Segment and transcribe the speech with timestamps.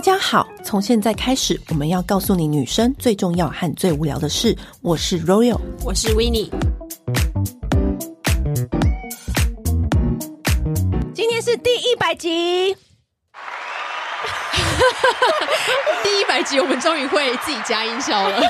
[0.00, 4.56] 大家好，从现在开始，我们要告诉你女生最重要和最无聊的事。
[4.80, 6.48] 我是 Royal，我是 Winnie。
[11.12, 12.72] 今天是第一百集，
[16.02, 18.40] 第一百集，我们终于会自己加音效了。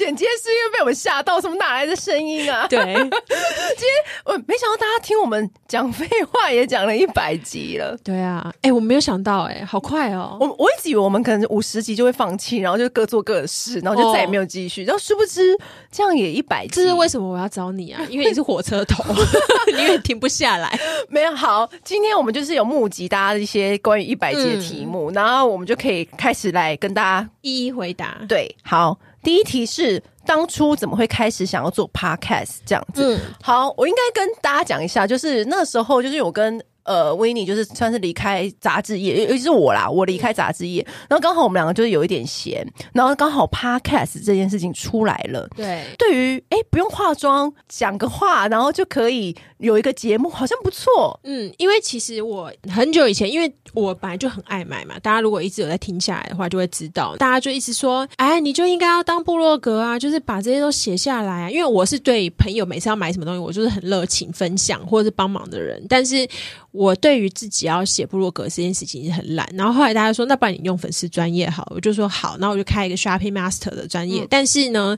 [0.00, 2.66] 剪接是因为被我们吓到，什么哪来的声音啊？
[2.66, 3.94] 对， 今天
[4.24, 7.94] 我没想到大家听我们讲废话也讲了一百集了。
[8.02, 10.38] 对啊，哎、欸，我没有想到、欸，哎，好快哦！
[10.40, 14.84] 我我一直以为我们可能五十集就会放弃，然后就各做各的事，然后就再也没有继续。
[14.84, 15.54] 然后殊不知
[15.92, 18.00] 这样也一百集，这是为什么我要找你啊？
[18.08, 19.04] 因为你是火车头，
[19.76, 20.80] 因为停不下来。
[21.10, 28.16] 没有好，今天我们就是有募集大家的一些关于一百集的题目、嗯，然后我们就可以开始来跟大家一一回答。
[28.26, 28.98] 对，好。
[29.22, 33.16] 第一题是当初怎么会开始想要做 podcast 这样子？
[33.16, 36.62] 嗯，好，我应该跟大家讲一下，就是那时候就是我跟。
[36.82, 45.46] 呃，维尼就是算是离开杂志业，尤其是我啦，我离开杂志业，然后刚好我们两个就是有一点闲，然后刚好 Podcast 这件事情出来了。
[45.54, 51.18] 对，对于哎不用化妆讲个话，然后就可以有一个节目，好像不错。
[51.24, 61.50] 嗯，因为其实我很久以前，因为我本来就很爱买嘛，大家如果一直有在听下来的话，就会知道，大家就一直说，哎，你就应该要当部落格啊，就是把这些都写下来啊。
[61.50, 66.28] 因为我是对朋友每次要买什么东西，我就是很热情分享或者是帮忙的人，但是。
[66.72, 74.96] 我对于自己要写部落格这件事情是很懒，然后后来大家说，那不然你用粉丝专业好，我就说好，那我就开一个 Shopping Master 的专业，嗯，但是呢，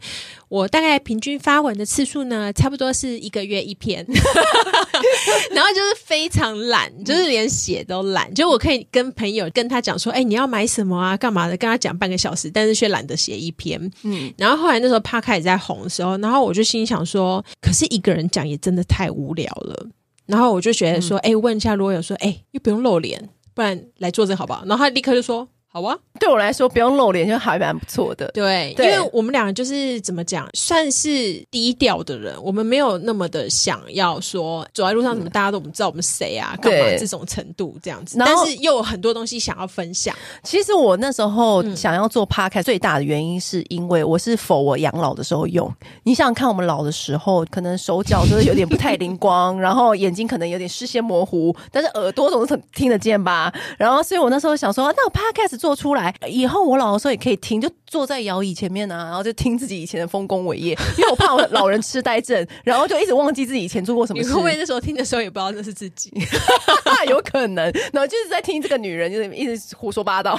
[0.53, 4.05] 我大概平均发文的次数呢，差不多是一个月一篇，
[5.51, 19.87] 然后就是非常懒，就是连写都懒，就我可以跟朋友跟他讲说，哎，欸，你要买什么啊，干嘛的，跟他讲半个小时，但是却懒得写一篇，嗯，然后后来那时候 Podcast 开始在红的时候，然后我就心想说，可是一个人讲也真的太无聊了。
[20.27, 24.65] 然后我就觉得说，哎、嗯欸，问一下罗友说，哎、欸，又不用露脸，不然来做这好不好？
[24.67, 25.49] 然后他立刻就说。
[25.75, 28.31] 好啊，对我来说不用露脸就还蛮不错的。
[28.33, 31.09] 对，因为我们两个就是怎么讲，算是
[31.51, 38.19] 低调的人，我们没有那么的想要说走在路上怎么大家都不知道我们谁啊，干嘛这种程度这样子。
[38.19, 40.15] 但是又有很多东西想要分享。
[40.43, 45.75] 其实我那时候想要做 Podcast 最大的原因是因为我是 for 我养老的时候用。
[46.03, 53.51] 你想想看，我们老的时候可能手脚就是有点不太灵光， 然后眼睛可能有点视线模糊，但是耳朵总是听得见吧。
[53.79, 55.62] 然后所以我那时候想说，那我 Podcast。
[55.63, 64.31] 做出来以后，我老的时候也可以听，就坐在摇椅前面啊，然后就听自己以前的丰功伟业，因为我怕我老人痴呆症，然后就一直忘记自己以前做过什么事。
[64.31, 66.11] 因为那时候听的时候也不知道那是自己，
[67.09, 70.37] 有可能，然后就是在听这个女人，就是一直胡说八道，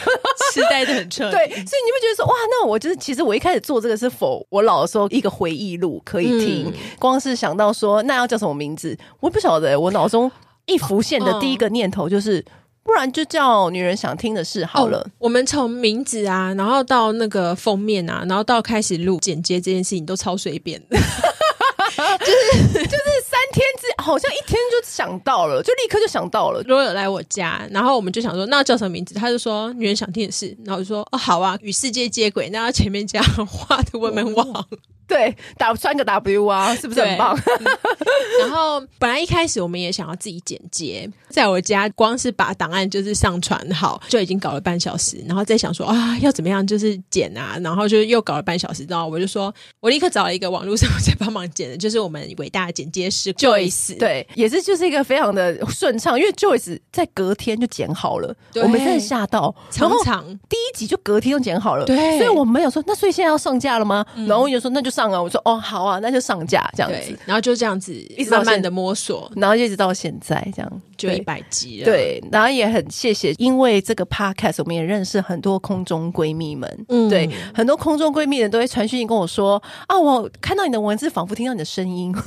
[0.51, 1.37] 痴呆的很彻底。
[1.37, 10.29] 对，所以你会觉得说，哇，那我就是其实我一开始做这个是否我老的时候一个回忆录可以听，嗯，光是想到说那要叫什么名字，我不晓得，我脑中
[10.65, 12.43] 一浮现的第一个念头就是。
[12.83, 14.99] 不然就叫女人想听的事好了。
[14.99, 20.97] 哦、我们从名字啊，然后到那个封面啊，然后到开始录剪接这件事情都超随便的，
[22.19, 26.61] 就是就是三天之好像一天就想到了，就立刻就想到了。
[26.67, 29.15] 如果有来我家，然后我们就想说，那叫什么名字？
[29.15, 32.49] 他就说女人想听的事，然后我就说哦好啊，与世界接轨。
[32.49, 34.67] 那他前面加花的文门网。
[35.07, 37.37] 对，打穿个 W 啊，是不是很棒？
[37.37, 37.65] 嗯、
[38.41, 64.05] 然后本来一开始我们也想要自己剪接，在我家光是把档案就是上传好，就已经搞了半小时，然后再想说啊，要怎么样就是剪啊，然后就又搞了半小时，然后我就说，我立刻找了一个网络上在帮忙剪的，就是我们伟大的剪接师 Joyce，对，也是就是一个非常的顺畅，因为 Joyce 在隔天就剪好了，我们真的吓到，常常第一集就隔天就剪好了，对，所以我们没有说，那所以现在要上架了吗？
[64.15, 64.92] 嗯、然后我就说那就。
[64.93, 65.21] 上啊！
[65.21, 71.85] 我说哦，好啊，那就上架这样子，然后就这样子一直慢慢的摸索，然后一直到现在这样就一百集了。
[71.85, 76.85] 对，然后也很谢谢，因为这个 podcast 我们也认识很多空中闺蜜们。
[76.89, 82.13] 嗯，对，很多空中闺蜜人都会传讯息跟我说啊，我看到你的文字，仿佛听到你的声音。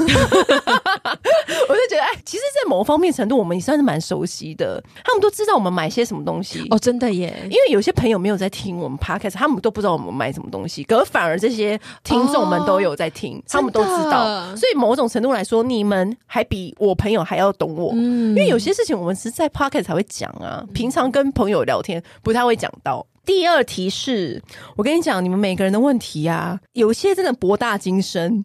[1.68, 4.82] 我就觉得哎，其实，在某方面程度，我们也算是蛮熟悉的。
[5.04, 7.34] 他们都知道我们买些什么东西哦，真的耶！
[7.44, 12.56] 因为有些朋友没有在听我们 podcast，他们都不知道我们买什么东西，可是反而这些听众们。
[12.66, 23.06] 都有在听，他们都知道，所以某种程度来说，你们还比我朋友还要懂我，嗯，因为有些事情我们是在 Pocket 才会讲啊，平常跟朋友聊天不太会讲到。
[23.24, 24.40] 第二题是，
[24.76, 28.44] 我跟你讲，你们每个人的问题啊，有些真的博大精深，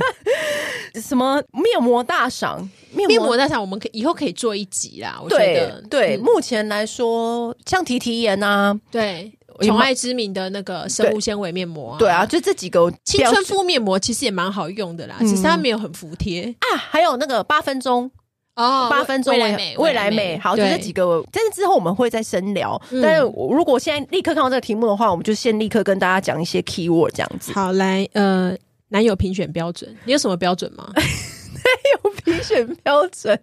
[1.00, 5.18] 什么面膜大赏，面膜，大赏，我们可以以后可以做一集啦。
[5.22, 9.32] 我觉得，对，对，目前来说，像提提颜啊，对。
[9.62, 16.78] 宠爱之名的那个生物纤维面膜啊，对啊，就这几个青春敷面膜其实也蛮好用的啦，嗯，只是它没有很服帖啊。
[16.78, 18.10] 还有那个八分钟
[18.56, 21.24] 哦，八分钟未来美，未来美，好，就这几个。
[21.32, 22.80] 但是之后我们会再深聊。
[23.02, 27.52] 但是如果现在立刻看到这个题目的话，我们就先立刻跟大家讲一些 keyword 这样子。
[27.52, 28.54] 好，来，呃，
[28.88, 30.90] 男友评选标准，你有什么标准吗？
[30.96, 31.64] 男
[32.04, 33.38] 友评选标准，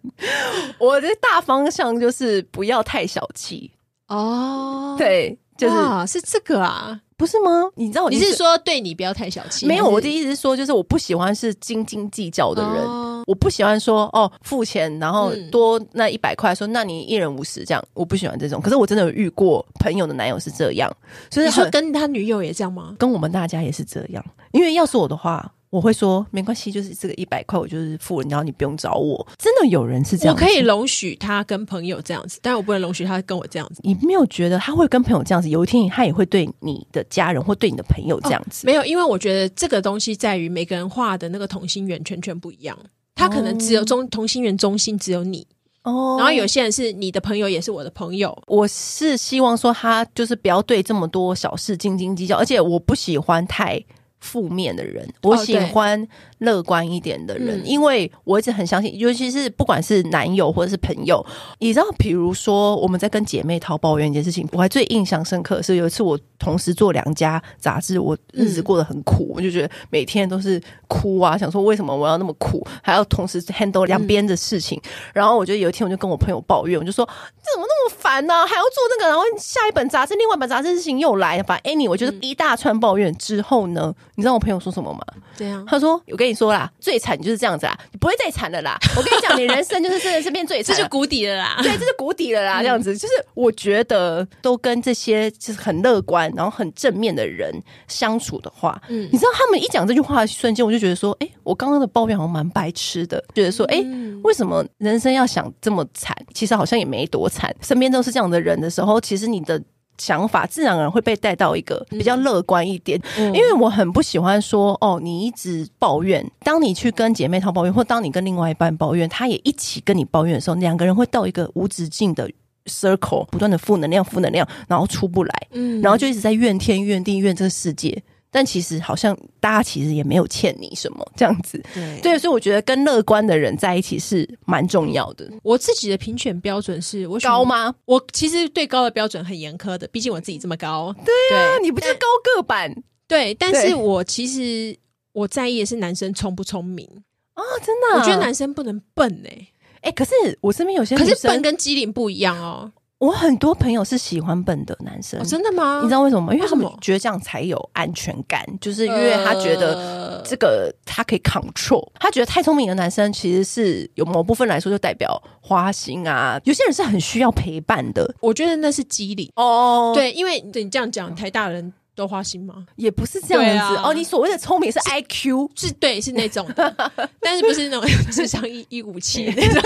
[0.79, 3.71] 我的大方向就是不要太小气
[4.07, 4.95] 哦。
[4.97, 5.75] 对，就是
[6.07, 6.99] 是这个啊。
[7.15, 7.63] 不是吗？
[7.73, 9.65] 你知道我你是说对你不要太小气？
[9.65, 12.83] 没有，我的意思是说，就是我不喜欢是斤斤计较的人。
[12.83, 18.59] 哦、我不喜欢说哦，付钱然后多那一百块，说那你一人五十这样，我不喜欢这种。
[18.59, 20.91] 可是我真的有遇过朋友的男友是这样，
[21.29, 22.95] 所以你说跟他女友也这样吗？
[22.97, 24.25] 跟我们大家也是这样。
[24.51, 25.53] 因为要是我的话。
[25.69, 29.27] 我会说没关系，就是这个一百块我就是付了，然后你不用找我。
[29.37, 33.81] 真的有人是这样，我可以容许他跟朋友这样子，但我不能容许他跟我这样子。
[33.83, 35.49] 你没有觉得他会跟朋友这样子？
[35.49, 38.65] 有一天他也会对你的家人或对你的朋友这样子？
[38.65, 42.77] 哦，没有，因为我觉得这个东西在于每个人画的那个同心圆圈圈不一样，
[43.17, 45.45] 他可能只有中同心圆中心只有你。
[45.83, 48.37] 哦，然后有些人是你的朋友也是我的朋友。
[48.47, 53.83] 我是希望说他就是不要对这么多小事斤斤计较，而且我不喜欢太
[54.19, 56.07] 负面的人，我喜欢
[56.39, 61.25] 乐观一点的人，哦、因为我一直很相信，尤其是不管是男友或者是朋友，
[61.59, 83.93] 你知道，比如说我们在跟姐妹淘抱怨一件事情，我还最印象深刻的是有一次我同时做两家杂志，我日子过得很苦，嗯、我就觉得每天都是哭啊，想说为什么我要那么苦，还要同时 handle 两边的事情，嗯、然后我觉得有一天我就跟我朋友抱怨，我就说怎么那么烦呢、啊，还要做那个，然后下一本杂志，另外一本杂志事情又来，反正 Annie，我觉得一大串抱怨之后呢。
[84.17, 84.99] 你知道我朋友说什么吗？
[85.37, 88.75] 对啊，他说：“我跟你说啦，最惨就是这样子啦，你不会再惨了啦。
[88.97, 91.59] 我跟你讲，你人生就是真的是变最惨， 这是谷底了啦。
[91.61, 92.59] 对，这是谷底了啦。
[92.63, 97.53] 这样子，就是我觉得都跟这些就是很乐观，然后很正面的人
[97.87, 103.85] 相处的话，嗯，你知道他们一讲这句话的瞬间，我就觉得说，哎，我刚刚的抱怨好像蛮白痴的，觉得说，哎，
[104.23, 106.17] 为什么人生要想这么惨？
[106.33, 107.55] 其实好像也没多惨。
[107.61, 109.61] 身边都是这样的人的时候，其实你的。”
[109.97, 116.25] 想法自然而然会被带到一个比较乐观一点，嗯、因为我很不喜欢说哦，你一直抱怨。
[116.43, 122.29] 当你去跟姐妹淘抱怨，或当你跟另外一半抱怨，他也一起跟你抱怨的时候，两个人会到一个无止境的
[122.65, 128.03] circle，不断的负能量、负能量，然后出不来，嗯，然后就一直在怨天怨地怨这个世界。
[128.29, 135.29] 但其实好像大家其实也没有欠你什么这样子，对，对，所以我觉得跟乐观的人在一起是蛮重要的。
[135.43, 137.73] 我自己的评选标准是我高吗？
[137.85, 140.93] 我其实对高的标准很严苛的，毕竟我自己这么高。
[141.05, 142.83] 对啊，对你不是高个版？
[143.07, 144.77] 对，但是我其实
[145.13, 146.85] 我在意的是男生聪不聪明
[147.33, 152.71] 啊，真的，我觉得男生不能笨哎、欸，哎、欸，可是我身边有些可是笨跟机灵不一样哦。
[152.99, 155.81] 我很多朋友是喜欢笨的男生，哦，真的吗？
[155.83, 156.33] 你知道为什么吗？
[156.33, 161.87] 因为他们觉得这样才有安全感，就是因为他觉得这个他可以 control。
[161.99, 166.39] 他觉得太聪明的男生其实是有某部分来说就代表花心啊。
[166.43, 169.91] 有些人是很需要陪伴的，我觉得那是机理哦。
[169.93, 171.71] 对，因为对你这样讲，台大人。
[171.97, 172.67] 都花心吗？
[172.75, 173.93] 也不是这样子、啊、哦。
[173.93, 179.61] 你所谓的聪明是 IQ，是，是对，是那种的， 但是不是那种 智商一一五七那种。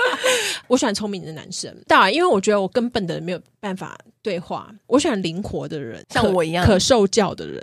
[0.68, 4.70] 我喜欢聪明的男生，当然，因为我觉得我根本的人没有办法对话。
[4.86, 7.62] 我喜欢灵活的人，像我一样可受教的人。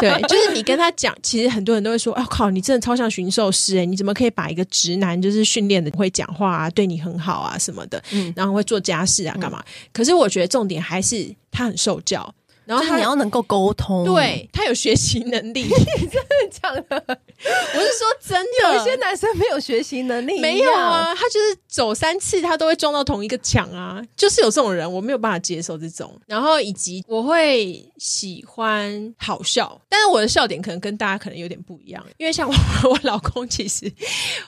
[0.00, 3.84] 对，就是你跟他讲，其实很多人都会说：“啊靠，你真的超像驯兽师哎！
[3.84, 12.34] 你怎么可以把一个直男就是训练的会讲话啊，对你很好啊什么的，嗯、然后会做家事啊干嘛？”嗯、可是我觉得重点还是他很受教。
[12.70, 15.64] 然后他你要能够沟通，对他有学习能力，
[15.98, 17.18] 你真的讲的？
[17.74, 26.14] 我是说真的，有一些男生没有学习能力，没有啊，他就是走三次他都会撞到同一个墙啊，就是有这种人，我没有办法接受这种。
[26.26, 32.54] 然后以及我会喜欢好笑，但是我的笑点可能跟大家可能有点不一样，因为像我
[32.90, 33.90] 我老公，其实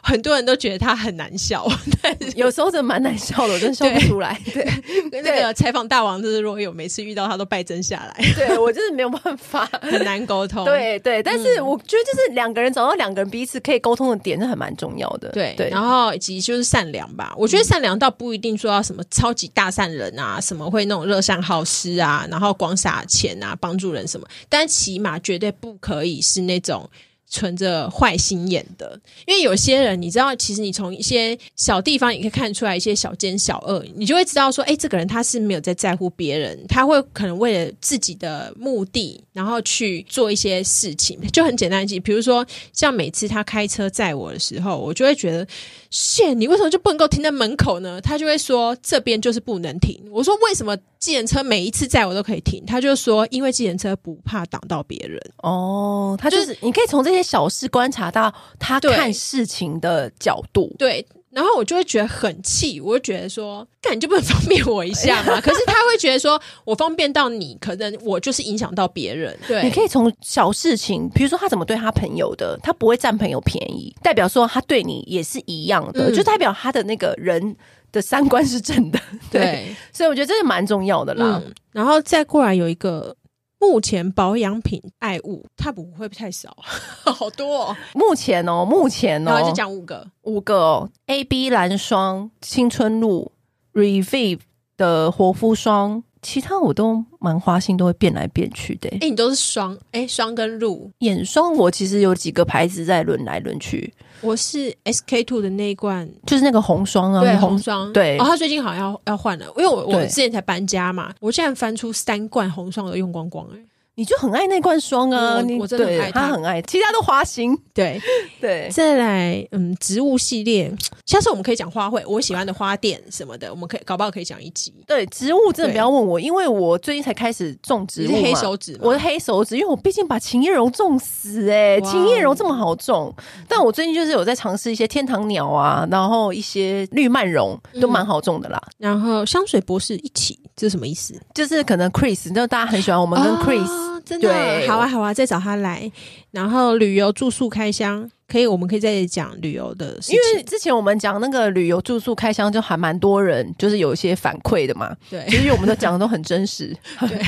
[0.03, 1.67] 很多人都觉得他很难笑，
[2.03, 4.39] 但是有时候真的蛮难笑的，我真的笑不出来。
[4.53, 4.65] 对，
[5.11, 8.25] 对那个采访大王就是若有，每次遇到他都败阵下来。
[8.35, 10.65] 对，我就是没有办法，很难沟通。
[10.65, 15.31] 对对，但是我觉得就是两个人找到两个人彼此可以沟通的点，是还蛮重要的。
[15.31, 17.35] 对对，然后以及就是善良吧。
[17.37, 26.89] 我觉得善良倒不一定说要什么超级大善人啊，什么会那种乐善好施啊，然后广撒钱啊，帮助人什么，但起码绝对不可以是那种。
[27.33, 45.49] 存着坏心眼的，因为有些人你知道，其实你从一些小地方也可以看出来一些小奸小恶，你就会知道说，哎，这个人他是没有在在乎别人，他会可能为了自己的目的，然后去做一些事情，就很简单一，比如说像每次他开车载我的时候，我就会觉得，
[45.93, 48.01] 谢，你为什么就不能够停在门口呢？
[48.01, 50.03] 他就会说这边就是不能停。
[50.11, 50.77] 我说为什么？
[50.99, 55.21] 计程车每一次载我都可以停，他就说，因为计程车不怕挡到别人。
[55.39, 60.73] 哦，他就是你可以从这些小事观察到他看事情的角度。
[60.79, 65.41] 对，然后我就会觉得很气，我就觉得说，干你就不能方便我一下吗？
[65.43, 69.35] 可是他会觉得说我方便到你，可能我就是影响到别人。
[69.49, 77.57] 对，你可以从小事情，比如说他怎么对他朋友的，他不会占朋友便宜，代表说他对你也是一样的，嗯、就代表他的那个人
[77.91, 79.01] 的三观是正的。
[79.33, 81.41] 对，对所以我觉得这是蛮重要的啦。
[81.43, 83.17] 嗯、然后再过来有一个。
[83.63, 86.57] 目前保养品爱物，它不会不太少，
[87.07, 87.77] 好多哦。
[87.95, 90.91] 目前哦，目前哦，然后就讲五个，五个哦。
[91.07, 93.31] A B 蓝霜、青春露、
[93.73, 94.41] Revive
[94.77, 98.89] 的活肤霜，其他我都蛮花心，都会变来变去的。
[99.01, 100.91] 哎，你都是霜，哎，霜跟露。
[101.01, 103.93] 眼霜我其实有几个牌子在轮来轮去。
[104.21, 108.17] 我是 SK two 的那一罐，就是那个红霜啊，对，红霜，对。
[108.19, 113.59] 哦，他最近好像要要换了，因为我我之前才搬家嘛，我现在翻出三罐红霜都用光光哎。
[113.95, 115.37] 你就很爱那罐霜啊！
[115.37, 117.55] 我，我真的很爱它，他很爱，其他都花心。
[117.75, 118.01] 对
[118.41, 120.73] 对，再来，嗯，植物系列，
[121.05, 124.73] 下次我们可以讲花卉，我喜欢的花店什么的，我们可以搞不好可以讲一集。
[124.87, 133.15] 对，植物真的不要问我，因为我最近才开始种植黑手指，我的黑手指，因为我毕竟把琴叶榕种死哎、欸，琴叶榕这么好种，
[133.47, 138.73] 但我最近就是有在尝试一些天堂鸟啊，然后一些绿蔓榕都蛮好种的啦、嗯。
[138.79, 141.15] 然后香水博士一起，这是什么意思？
[141.35, 143.63] 就是可能 Chris，就大家很喜欢我们跟 Chris。
[143.63, 145.91] 哦真的对好啊，好啊，再找他来。
[146.31, 150.17] 然后旅游住宿开箱，可以，我们可以再讲旅游的事情。
[150.17, 154.97] 因为之前我们讲那个旅游住宿开箱，就还蛮多人，就是有一些反馈的嘛。
[155.11, 157.23] 对，其实我们都讲的都很真实，对，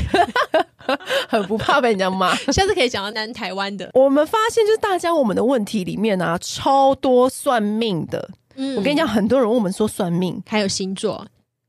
[1.29, 2.35] 很不怕被人家骂。
[2.53, 3.91] 下次可以讲到南台湾的。
[3.95, 8.31] 我们发现，就是大家我们的问题里面啊，超多算命的。
[8.57, 11.27] 嗯，我跟你讲，很多人问我们说算命，还有星座。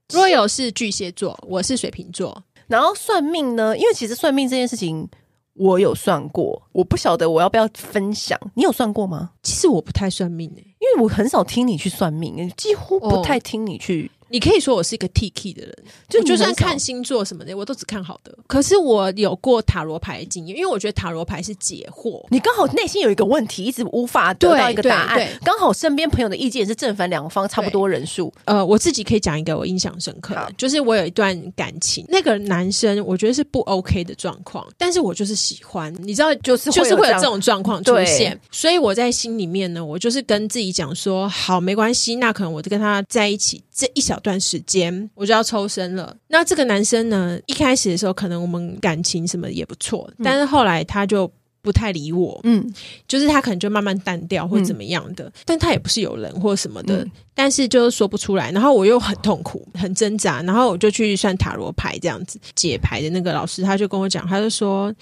[0.10, 2.44] Royal 是巨蟹座，我是水瓶座。
[2.67, 3.77] 然后算命呢？
[3.77, 5.07] 因为其实算命这件事情，
[5.53, 8.39] 我有算过，我不晓得我要不要分享。
[8.55, 9.31] 你有算过吗？
[9.43, 14.12] 其实我不太算命诶、欸，因为我很少听你去算命，几乎不太听你去。
[14.36, 15.74] 哦你可以说我是一个 T K 的人，
[16.10, 18.38] 就就算看星座什么的，我都只看好的。
[18.48, 22.22] 可是我有过塔罗牌的经验，因为我觉得塔罗牌是解惑。
[22.30, 25.25] 你刚好内心有一个问题，一直无法得到一个答案。
[25.42, 28.34] 刚好身边朋友的意见是正反两方差不多人数。
[28.44, 38.38] 呃，我自己可以讲一个我印象深刻的，就是我有一段感情，那个男生我觉得是不 OK 的状况，但是我就是喜欢，你知道，就是就是会有这种状况出现。
[38.51, 46.13] 所以我在心里面呢，我就是跟自己讲说，好，没关系，那可能我就跟他在一起这一小段时间我就要抽身了。
[46.27, 52.74] 那这个男生呢，一开始的时候可能我们感情什么也不错，嗯、但是后来他就不太理我，嗯，
[53.08, 58.51] 就是他可能就慢慢淡掉或怎么样的，嗯、但他也不是有人或什么的，嗯、但是就是说不出来。
[58.51, 64.94] 然后我又很痛苦，很挣扎，然后我就去算塔罗牌这样子解牌的那个老师，他就跟我讲，他就说。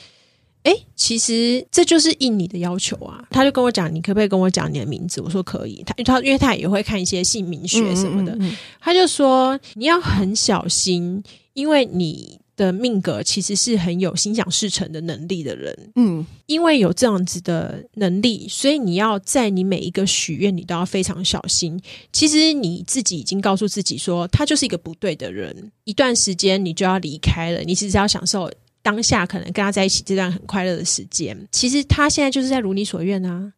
[0.63, 3.21] 哎，其实这就是应你的要求啊！
[3.29, 5.19] 他就跟我讲，你可不可以跟我讲你的名字？
[5.21, 5.83] 我说可以。
[5.85, 11.21] 他他因为他也会看一些姓名学什么的，嗯嗯嗯、他就说你要很小心，
[11.53, 15.77] 因为你的命格其实是很有心想事成的能力的人。
[15.95, 21.77] 嗯，因为有这样子的能力，所以你要在你每一个许愿，你都要非常小心。
[22.13, 27.59] 其实你自己已经告诉自己说，他就是一个不对的人，一段时间你就要离开了。
[27.63, 28.49] 你其实要享受。
[28.83, 33.53] 当下可能跟他在一起这段很快乐的时间，其实他现在就是在如你所愿啊。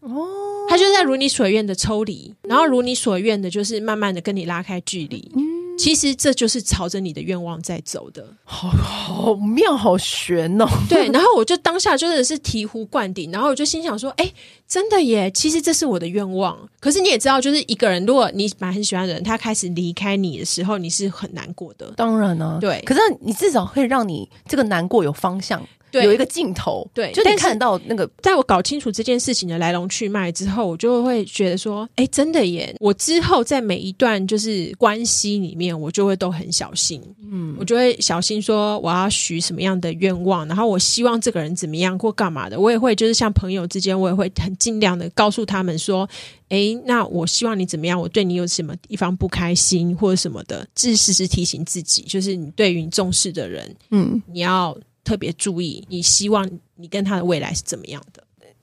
[0.00, 0.26] 哦，
[0.68, 5.30] 他就是在如你所愿的抽离，然后如你所愿的，就是慢慢的跟你拉开距离。
[5.36, 10.66] 嗯其实这就是朝着你的愿望在走的，好好妙，好玄哦。
[10.86, 14.32] 对，然后我就当下真的是醍醐灌顶，然后我就心想说：“哎，
[14.72, 15.30] 真的耶！
[15.32, 16.58] 其实这是我的愿望。
[16.80, 21.92] 可是你也知道，就是一个人，如果你蛮很喜欢的人，他开始离开你的时候，你是很难过的。
[21.94, 22.80] 当然呢、啊，对。
[22.86, 25.62] 可是你至少会让你这个难过有方向。”
[25.92, 28.08] 对，有一个镜头，对，就得看到那个。
[28.22, 32.74] 在我搞清楚这件事情的来龙去脉之后，我就会觉得说，哎，真的耶！
[32.80, 36.98] 我之后在每一段就是关系里面，我就会都很小心，
[37.30, 46.08] 嗯，我就会小心说我要许什么样的愿望，然后我希望这个人怎么样或干嘛的，我也会就是像朋友之间，我也会很尽量的告诉他们说，
[46.48, 54.78] 哎，那我希望你怎么样，我对你有什么地方不开心或者什么的，这是时时提醒自己，就是你对于你重视的人，嗯，你要。
[55.04, 58.21] 特别注意，你希望你跟他的未来是怎么样的？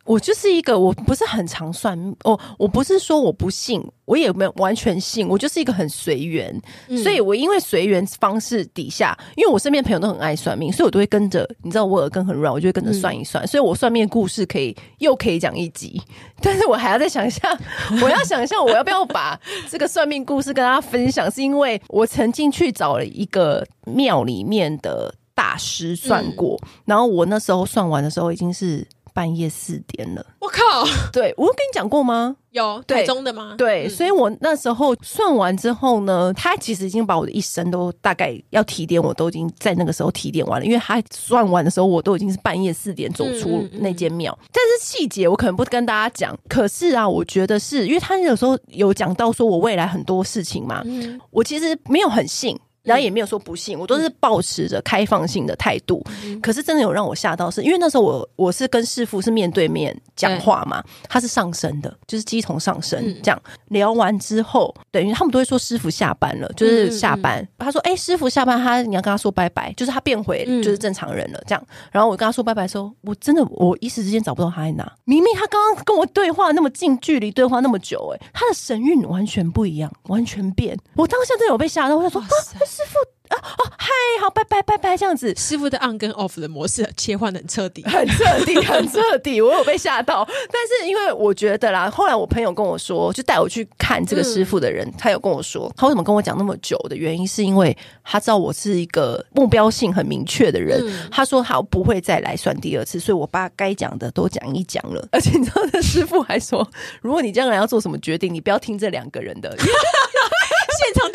[0.10, 6.60] 我就是一个，我不是很常算哦，我不是说我不信，我也没有完全信，我就是一个很随缘。
[6.88, 11.48] 嗯、所以我因为随缘方式底下，因为我身边朋友都很爱算命，所以我都会跟着。
[11.62, 13.44] 你知道我耳根很软，我就会跟着算一算。
[13.44, 16.02] 嗯、所以我算命故事可以又可以讲一集，
[16.42, 17.56] 但是我还要再想一下，
[18.02, 19.40] 我要想一下我要不要把
[19.70, 25.14] 这个算命故事跟大家分享，是因为我曾经去找了一个庙里面的。
[25.36, 28.86] 大师算过，嗯、然后我那时候算完的时候已经是
[29.20, 30.26] 半夜四点了。
[30.40, 30.64] 我靠！
[31.12, 32.38] 对，我有跟你讲过吗？
[32.52, 33.56] 有对台中的吗？
[33.58, 40.66] 对，嗯所以我那时候算完之后呢，他其实已经把我的一生都大概要提点，我都已经在那个时候提点完了。
[40.66, 44.32] 因为他算完的时候，我都已经是半夜四点走出那间庙。
[44.42, 46.34] 嗯但是细节我可能不跟大家讲。
[46.48, 52.58] 可是啊，我觉得是因为他有时候有讲到说我未来很多事情嘛，嗯我其实没有很信。
[52.84, 56.04] 然后也没有说不信，我都是抱持着开放性的态度。
[56.24, 63.00] 嗯可是真的有让我吓到是，是因为那时候我我是跟师傅是面对面讲话嘛，他是上身的，就是鸡同上身。
[63.08, 67.40] 嗯这样聊完之后，等于他们都会说师傅下班了，就是下班。
[67.42, 74.92] 嗯他说：“哎、师傅下班，他你要跟他说拜拜，就是他变回嗯就是正常人了。”这样，然后我跟他说拜拜的时候，我真的我一时之间找不到他在哪。
[75.06, 80.76] 明明他刚刚跟我对话那么近距离对话那么久、哎，他的神韵完全不一样，完全变。
[80.96, 82.28] 我当下真的有被吓到，我就说：“啊，
[82.70, 83.00] 师傅。”
[83.30, 83.88] 啊哦，嗨，
[84.22, 90.28] 好，拜拜拜拜，这样子，师傅的 on 跟 off 的模式切换得很彻底，很彻底， 很彻底，我有被吓到。
[90.28, 100.84] 但是因为我觉得啦，后来我朋友跟我说，就带我去看这个师傅的人，嗯、他有跟我说，他为什么跟我讲那么久的原因，是因为他知道我是一个目标性很明确的人。
[100.84, 105.08] 嗯、他说他不会再来算第二次，所以我把该讲的都讲一讲了。
[105.12, 106.68] 而且你知道，那师傅还说，
[107.00, 109.56] 如果你将来要做什么决定，你不要听这两个人的。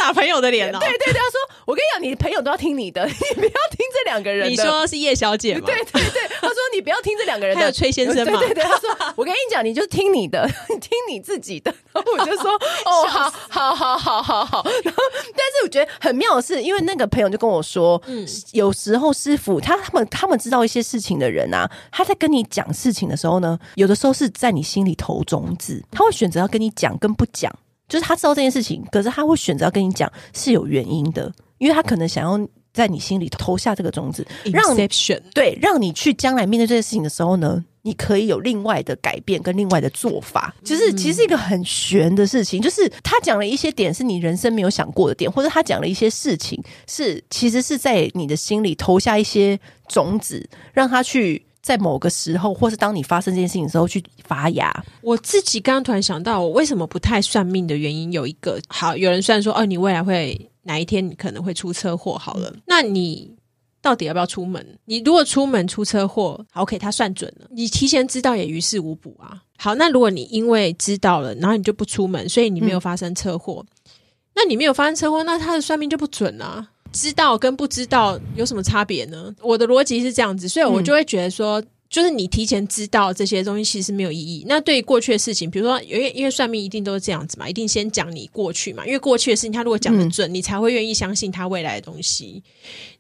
[0.04, 5.62] 打朋友的脸哦，对对对，他说：“我跟你讲，你朋友都要听你的，你不要听这两个人。”你说是叶小姐吗？
[5.64, 8.38] 对对对，他说：“你不要听这两个人的。”还有崔先生吗？
[8.38, 12.50] 对对对，他说：“我跟你讲，你就听你的， 你听你自己的。”然后我就说
[12.84, 15.02] ：“哦，好好好好好好。”然后，
[15.34, 27.50] 但是我觉得很妙的是，因为那个朋友就跟我说：“嗯，有时候师傅他他们他们知道一些事情的人啊，他在跟你讲事情的时候呢，有的时候是在你心里投种子，他会选择要跟你讲跟不讲。”
[27.94, 40.52] 就是他知道这件事情，可是他会选择要跟你讲是有原因的，因为他可能想要在你心里投下这个种子，让 Inception 对，让你去将来面对这件事情的时候呢，你可以有另外的改变跟另外的做法。
[40.64, 51.46] 就是其实是一个很悬的事情，就是他讲了一些点是你人生没有想过的点，或者他讲了一些事情是其实是在你的心里投下一些种子，让他去。
[51.64, 54.70] 在某个时候，或是当你发生这件事情的时候，去发芽。
[55.00, 63.34] 我自己刚刚突然想到，我为什么不太算命的原因有一个，好，有人算说，哦，你未来会哪一天你可能会出车祸，好了，那你
[63.80, 64.78] 到底要不要出门？
[64.84, 69.42] 你如果出门出车祸，OK，他算准了，你提前知道也于事无补啊。
[69.56, 73.90] 好，那如果你因为知道了，然后你就不出门，所以你没有发生车祸，嗯、
[74.34, 76.68] 那你没有发生车祸，那他的算命就不准啊。
[76.94, 79.34] 知道跟不知道有什么差别呢？
[79.42, 84.44] 我的逻辑是这样子，所以我就会觉得说，嗯、就是你提前知道这些东西其实是没有意义。
[84.48, 92.40] 那对于过去的事情，比如说，因为因为算命一定都是这样子嘛，一定先讲你过去嘛，因为过去的事情他如果讲的准，嗯、你才会愿意相信他未来的东西。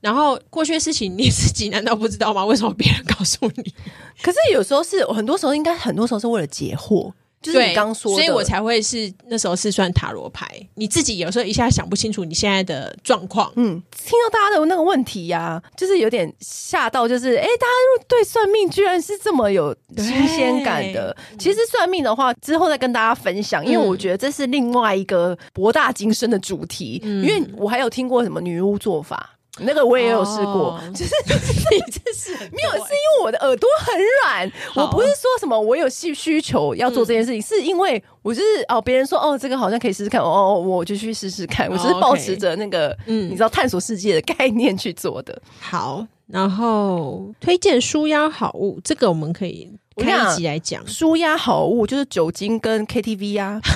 [0.00, 2.44] 然后过去的事情你自己难道不知道吗？
[2.44, 3.72] 为什么别人告诉你？
[4.20, 7.12] 可是有时候是很多时候应该很多时候是为了解惑。
[7.44, 10.48] 就是你刚说的，所以我才会是那时候是算塔罗牌。
[10.76, 21.14] 你自己有时候一下想不清楚你现在的状况，嗯，听到大家的那个问题呀、啊，就是有点吓到，就是哎、欸，大家对算命居然是这么有新鲜感的。
[21.38, 26.98] 其实算命的话，之后再跟大家分享，因为我觉得这是另外一个博大精深的主题。
[27.04, 29.33] 嗯、因为我还有听过什么女巫做法。
[29.60, 34.52] 那个我也有试过，哦、就是你这是没有，是因为我的耳朵很软。
[34.74, 41.70] 我不是说什么我有需需求要做这件事情，嗯、是因为我就是哦，别人说哦，这个好像可以试试看，哦，我就去试试看。
[41.70, 45.40] 我只是保持着那个嗯，你知道探索世界的概念去做的。
[45.60, 50.84] 好，然后推荐舒压好物，这个我们可以开一集来讲。
[50.84, 53.60] 舒压好物就是酒精跟 KTV 啊。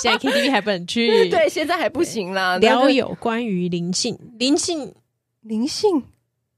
[0.00, 2.56] 现在 KTV 还不能去， 对，现在还不行啦。
[2.58, 4.94] 聊有关于灵性，灵性，
[5.42, 6.02] 灵性，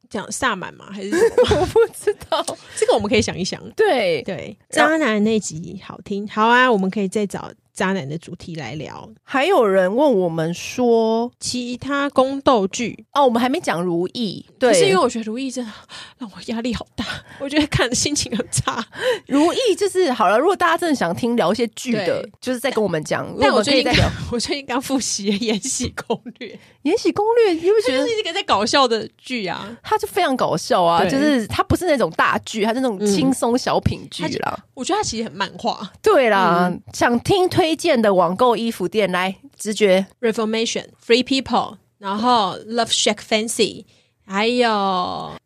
[0.09, 0.87] 讲萨满吗？
[0.93, 1.11] 还是
[1.59, 2.45] 我不知道，
[2.77, 3.61] 这个我们可以想一想。
[3.73, 7.51] 对对，渣男那集好听，好啊，我们可以再找。
[7.75, 15.73] 渣男的主题来聊，还有人问我们说其他宫斗剧哦，我们还没讲如懿，对，是因为我觉得如懿真的
[16.19, 17.03] 让我压力好大，
[17.43, 18.85] 我觉得看的心情很差。
[19.27, 23.27] 如意就是好了，如果大家真的想听聊一些剧的，就是再跟我们讲。
[23.41, 26.49] 但我最近在，我最近刚复习《延禧攻略》，
[26.83, 34.63] 《延禧攻略》因为觉得是一个在搞笑的剧啊，它就非常搞笑啊，就是它不是那种大剧，它是那种轻松小品剧啦、嗯。
[34.75, 37.63] 我觉得它其实很漫画，对啦，嗯、想听推。
[37.63, 43.85] 推荐的网购衣服店来直觉 Reformation Free People，然后 Love Shack Fancy，
[44.27, 44.69] 还有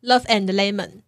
[0.02, 1.02] Love and Lemon。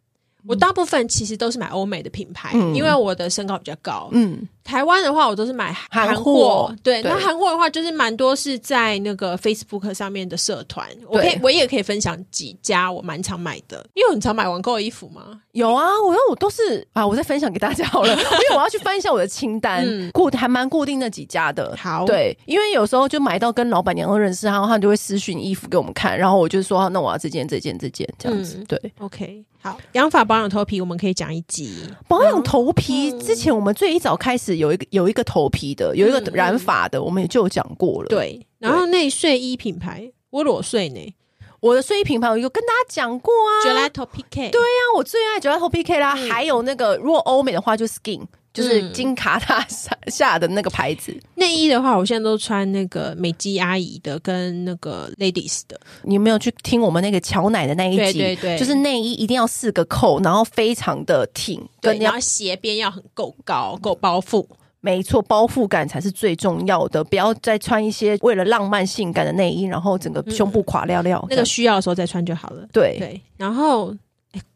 [0.48, 4.08] 我大部分其实都是买欧美的品牌，嗯、因为我的身高比较高。
[4.12, 6.70] 嗯，台湾的话，我都是买韩货。
[6.82, 10.86] 对，那韩货的话，就是蛮多是在那个 Facebook 上面的社团。
[11.08, 13.82] 我可以，我也可以分享几家我蛮常买的。
[13.94, 15.40] 因为很常买网购的衣服吗？
[15.52, 21.74] 有啊，我说我都是啊，我再分享给大家好了， 因为我要去翻一下我的清单，嗯、固还蛮固定那几家的。
[21.74, 28.58] 好，对，因为有时候就买到跟老板娘都认识，然后他就会私讯衣服给我们看，然后我就说，那我要这件、这件、这件这样子。
[28.58, 29.44] 嗯、对，OK。
[29.60, 31.82] 好，养发保养头皮，我们可以讲一集。
[32.06, 38.08] 保养头皮之前，我们最一早开始有一个有一个头皮的，有一个染发的，我们也就有讲过了。
[38.08, 41.14] 对，然后那睡衣品牌，我裸睡呢。
[41.60, 44.50] 我的睡衣品牌，我有跟大家讲过啊 j e l a t o PK。
[44.50, 46.14] 对呀，我最爱 j e l a t o PK 啦。
[46.14, 48.22] 还有那个，如果欧美的话，就 Skin。
[48.58, 55.78] 就是金卡塔下下的那个牌子内、嗯、衣的话，我现在都穿那个美肌阿姨的跟那个 Ladies 的。
[56.02, 58.18] 你有没有去听我们那个乔奶的那一集？
[58.18, 64.44] 对对对，就是内衣一定要四个扣，然后非常的挺，对，然后斜边要很够高，够包覆。
[64.80, 67.02] 没错，包覆感才是最重要的。
[67.04, 71.24] 不要再穿一些为了浪漫性感的内衣，然后整个胸部垮撂撂。
[71.30, 72.66] 那个需要的时候再穿就好了。
[72.72, 73.94] 对对，然后。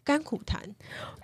[0.04, 0.60] 甘苦谈，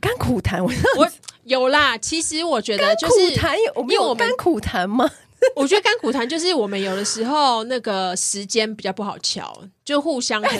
[0.00, 1.10] 甘苦谈，我我
[1.44, 1.96] 有啦。
[1.98, 5.10] 其实我觉得就是因为我们甘苦谈吗？
[5.54, 9.62] 我觉得甘苦谈就是我们有的时候那个时间比较不好乔。
[9.88, 10.52] 就互相赶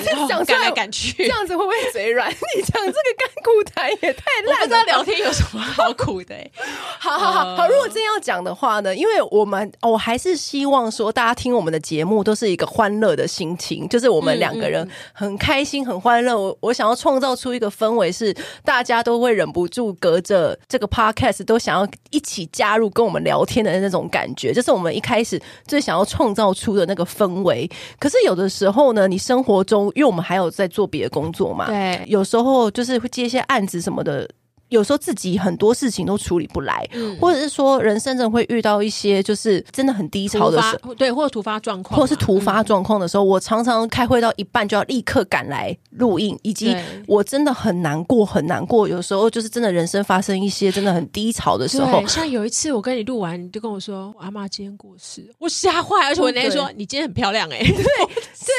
[0.63, 2.31] 来赶去，这样子会不会嘴软？
[2.57, 6.51] 你讲这个干苦谈也太烂了，不知道聊天有什么好苦的、欸。
[6.99, 16.35] 好好好好，如果真要讲的话呢，因为我们我还是希望说，大家听我们的节目都是一个欢乐的心情，就是我们两个人很开心、很欢乐。
[16.35, 27.71] 我我想要创造出一个氛围，是大家都会忍不住隔着这个 podcast 都想要一起加入跟我们聊天的那种感觉，就是我们一开始最想要创造出的那个氛围。
[27.99, 34.29] 可是有的时候呢，你生活中，因为我们还有在做别的工作嘛，对，有时候就是会接一些案子什么的。
[34.69, 46.77] 有时候自己很多事情都处理不来，嗯、或者是说人生中会遇到一些就是真的很低潮的时候，对，或者突发状况，或者是突发状况的时候，嗯、我常常开会到一半就要立刻赶来录音，以及
[47.07, 48.87] 我真的很难过，很难过。
[48.87, 57.85] 有时候就是真的人生发生一些真的很低潮的时候，像有一次我跟你录完，你就跟我说我阿妈今天过世，我吓坏，而且我那天说你今天很漂亮哎、欸， 对，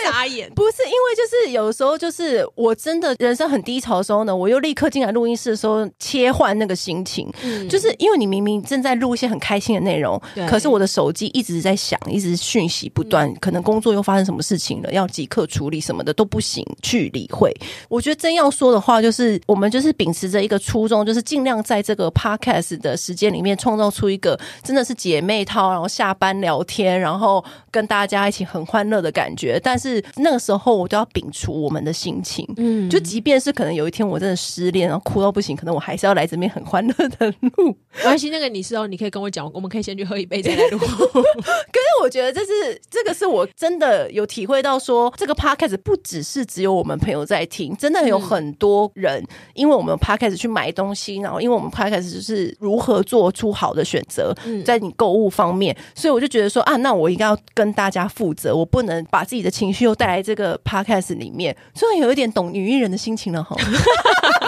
[0.06, 5.88] 傻眼，不是因为就是有时候就是我真的人生很低潮的时候呢，我又立刻进来录音室的时候。
[5.99, 10.47] 切换那个心情，嗯、就是因为你明明正在录一些很开心的内容，对。
[10.47, 17.53] 可是我的手机一直在响，一直讯息不断，嗯、可能工作又发生什么事情了，要即刻处理什么的都不行去理会。
[17.89, 29.59] 我觉得真要说的话，就是我们就是秉持着一个初衷，就是尽量在这个 podcast 的时间里面创造出一个真的是姐妹淘，然后下班聊天，然后跟大家一起很欢乐的感觉。
[29.62, 38.30] 但是那个时候我都要摒除我们的心情，嗯，就即便是可能有一天我真的失恋，然后哭到不行，可能我还是要来这边很欢乐的录，没关系。
[38.30, 40.78] 那个你是哦，你可以跟我讲，我们可以先去喝一杯再来录。
[40.82, 49.23] 可是我觉得这是这个是我真的有体会到说，说这个 podcast 不只是只有我们朋友在听，真的有很多人
[49.54, 63.56] 因为我们 podcast 去买东西，然后因为我们 podcast 就是如何做出好的选择，在你购物方面，所以我就觉得说啊，那我应该要跟大家负责，我不能把自己的情绪又带来这个 podcast 里面，虽然有一点懂女艺人的心情了哈。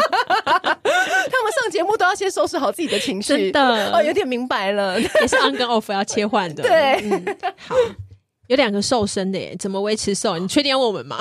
[1.72, 6.62] 节目都要先收拾好自己的情绪，真的哦，有点明白了，也是 on 跟 off 要切换的。
[6.62, 7.76] 对、嗯，好，
[8.48, 10.38] 有两个瘦身的耶，怎么维持瘦？
[10.38, 11.18] 你确定要问我们吗？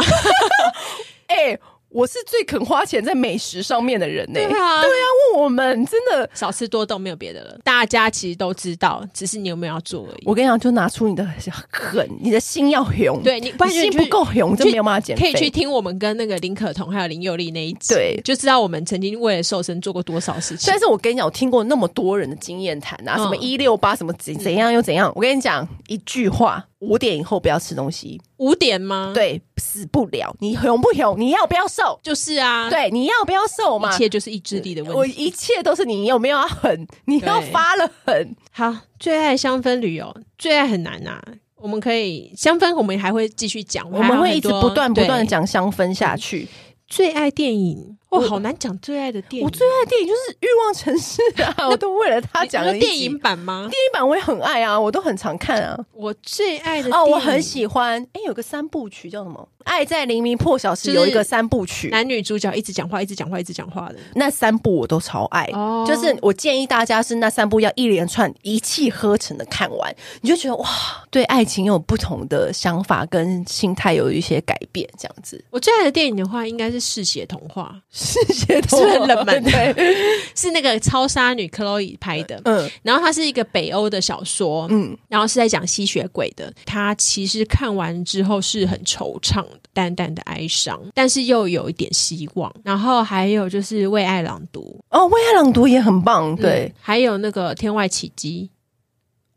[1.28, 1.60] 哎、欸。
[1.90, 4.46] 我是最肯花钱在美食上面的人呢、欸。
[4.46, 7.59] 对啊，对啊，问我们真的少吃多动，没有别的了。
[7.64, 10.22] 大家其实都知道，只是你有没有要做而已。
[10.24, 11.26] 我跟你讲，就拿出你的
[11.70, 13.20] 狠，你的心要勇。
[13.22, 15.33] 对你，不然你心不够勇，就没有办法减肥。
[15.33, 20.70] 可以去听我们跟那个林可彤还有林佑利那一集，对，就知道我们曾经为了瘦身做过多少事情。
[20.70, 25.11] 但是我跟你讲，我听过那么多人的经验谈啊，什么一六八，什么怎怎样又怎样。
[25.16, 26.64] 我跟你讲一句话。
[26.80, 28.20] 五点以后不要吃东西。
[28.38, 29.12] 五点吗？
[29.14, 30.34] 对，死不了。
[30.40, 31.18] 你红不红？
[31.18, 31.98] 你要不要瘦？
[32.02, 33.94] 就是啊，对，你要不要瘦嘛？
[33.94, 34.98] 一切就是意志力的问题。
[34.98, 36.86] 我一切都是你有没有要狠？
[37.04, 38.34] 你要发了狠。
[38.50, 41.22] 好，最爱香氛旅游，最爱很难啊。
[41.56, 46.48] 我们可以香氛，我们还会继续讲，我们会一直不断不断的讲香氛下去。
[46.88, 47.98] 最爱电影。
[48.11, 49.44] 哇，好难讲最爱的电影。
[49.46, 53.68] 我最爱的电影就是《欲望城市》啊， 我都为了他讲了电影版吗？
[53.70, 55.79] 电影版我也很爱啊，我都很常看啊。
[55.92, 58.01] 我最爱的哦，我很喜欢。
[58.12, 59.49] 哎，有个三部曲叫什么？
[59.64, 65.49] 爱在黎明破晓时有一个三部曲，男女主角一直讲话，一直讲话，一直讲话的那三部我都超爱。
[65.53, 70.68] 哦，就是我建议大家是那三部要一连串一气呵成的看完，你就觉得哇，
[71.11, 75.42] 对爱情有不同的想法跟心态有一些改变，这样子。
[75.51, 77.75] 我最爱的电影的话，应该是《嗜血童话》。
[77.90, 79.94] 嗜血童话是很冷门的，对，
[80.35, 82.40] 是那个超杀女克洛伊拍的。
[82.44, 86.53] 嗯，然后它是一个北欧的小说，嗯，然后是在讲吸血鬼的。
[86.64, 92.52] 它其实看完之后是很惆怅的，淡淡的哀伤，但是又有一点希望。
[92.64, 96.66] 然后还有就是《为爱朗读》哦，《为爱朗读》也很棒，对。
[96.66, 98.50] 嗯，还有那个《天外奇迹》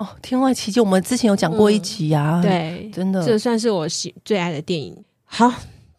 [0.04, 4.97] 哦，《天外奇迹》我们之前有讲过一集啊，嗯，对，真的，这算是我喜最爱的电影。
[5.26, 5.52] 好，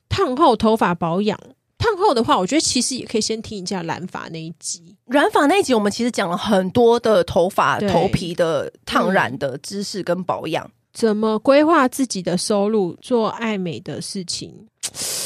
[0.09, 1.39] 烫后头发保养。
[1.77, 4.97] 烫后的话，我觉得其实也可以先听一下染发那一集。
[5.07, 14.55] 染发那一集，我们其实讲了很多的头发、头皮的烫染的知识跟保养，嗯、怎么规划自己的收入，做爱美的事情。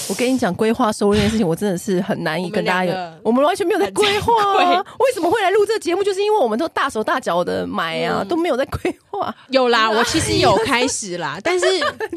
[0.08, 4.32] 我跟你讲，规划收入这件事情，我真的是很难以跟大家有，我们完全没有在规划
[4.64, 4.82] 啊。
[5.00, 6.02] 为什么会来录这个节目？
[6.02, 9.34] 就是因为我们都大手大脚的买啊，嗯、都没有在规划。
[9.50, 11.66] 有啦，我其实有 开始啦，但是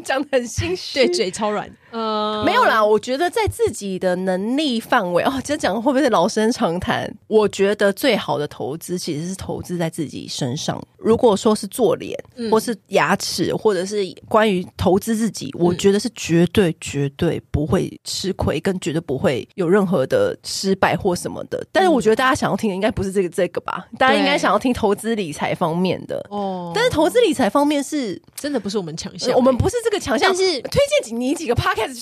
[0.02, 1.70] 讲的很心虚，对，嘴超软。
[1.92, 7.08] 呃，没有啦，我觉得在自己的能力范围哦，这讲会不会是老生常谈？
[7.28, 10.82] 我觉得最好的投资其实是投资在自己身上。
[10.96, 21.60] 如果说是做脸，嗯、或是牙齿，或者是关于投资自己，我觉得是绝对绝对不会吃亏，跟绝对不会有任何的失败或什么的。
[21.72, 23.86] 但是我觉得大家想要听的应该不是这个这个吧？
[23.98, 26.70] 大家应该想要听投资理财方面的哦。
[26.72, 31.54] 但是投资理财方面是真的不是我们强项、欸，我们不是这个强项，但是推荐你几个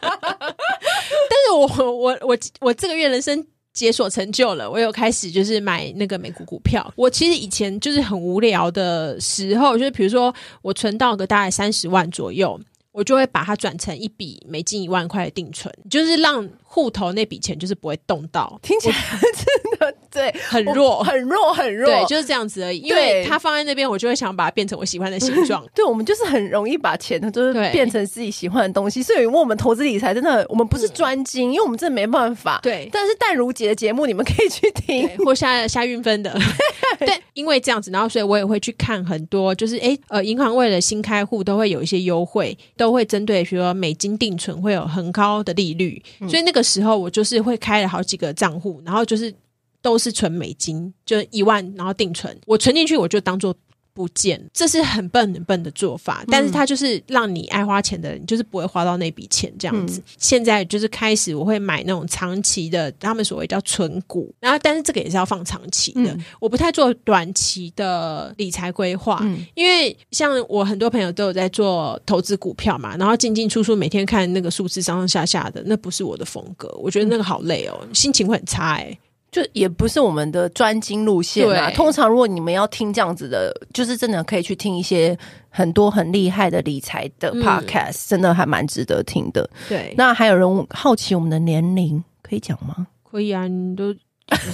[0.00, 6.92] 但是我我我我这个月人生解锁成就了，我有开始就是买那个美股股票。
[6.96, 12.58] 我其实以前就是很无聊的时候，就是比如说我存到个大概三十万左右，
[12.96, 16.48] 我就会把它转成一笔每进一万块的定存，就是让。
[16.68, 22.80] 户头那笔钱就是不会动到，听起来真的对， 很弱，很弱，很弱，对，就是这样子而已。
[22.80, 25.64] 因为它放在那边，我就会想把它变成我喜欢的形 状。
[25.74, 29.02] 对，我们就是很容易把钱呢，就是变成自己喜欢的东西。
[29.02, 32.60] 所以，我们投资理财真的，我们不是专精，因为我们真的没办法。
[32.62, 36.38] 对，但是淡如姐的节目你们可以去听，或下下运分的。
[37.00, 46.66] 对，因为这样子，然后所以我也会去看很多，就是哎呃，银行为了新开户都会有一些优惠，都会针对比如说美金定存会有很高的利率，所以那个。
[46.66, 49.32] 时候我就是会开了好几个账户，然后就是
[49.80, 52.36] 都是存美金，就一万，然后定存。
[52.44, 53.54] 我存进去，我就当做
[53.96, 56.22] 不见，这是很笨很笨的做法。
[56.28, 59.98] 但是它就是让你爱花钱的人，就是不会花到那笔钱这样子。
[60.00, 64.30] 嗯、现在就是开始，我会买那种长期的，他们所谓叫存股。
[64.38, 76.68] 然后，但是这个也是要放长期的，嗯、我不太做短期的理财规划，嗯、因为像我很多朋友都有在做投资股票嘛，然后进进出出，每天看那个数字上上下下的，那不是我的风格。
[76.78, 78.98] 我觉得那个好累哦，心情会很差哎、欸。
[79.36, 81.70] 就也不是我们的专精路线啊。
[81.72, 85.14] 通常如果你们要听这样子的，就是真的可以去听一些
[85.50, 89.46] 很多很厉害的理财的 podcast，真的还蛮值得听的。
[89.68, 92.86] 对，那还有人好奇我们的年龄，可以讲吗？
[93.02, 93.94] 可以啊，你都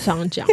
[0.00, 0.44] 想讲。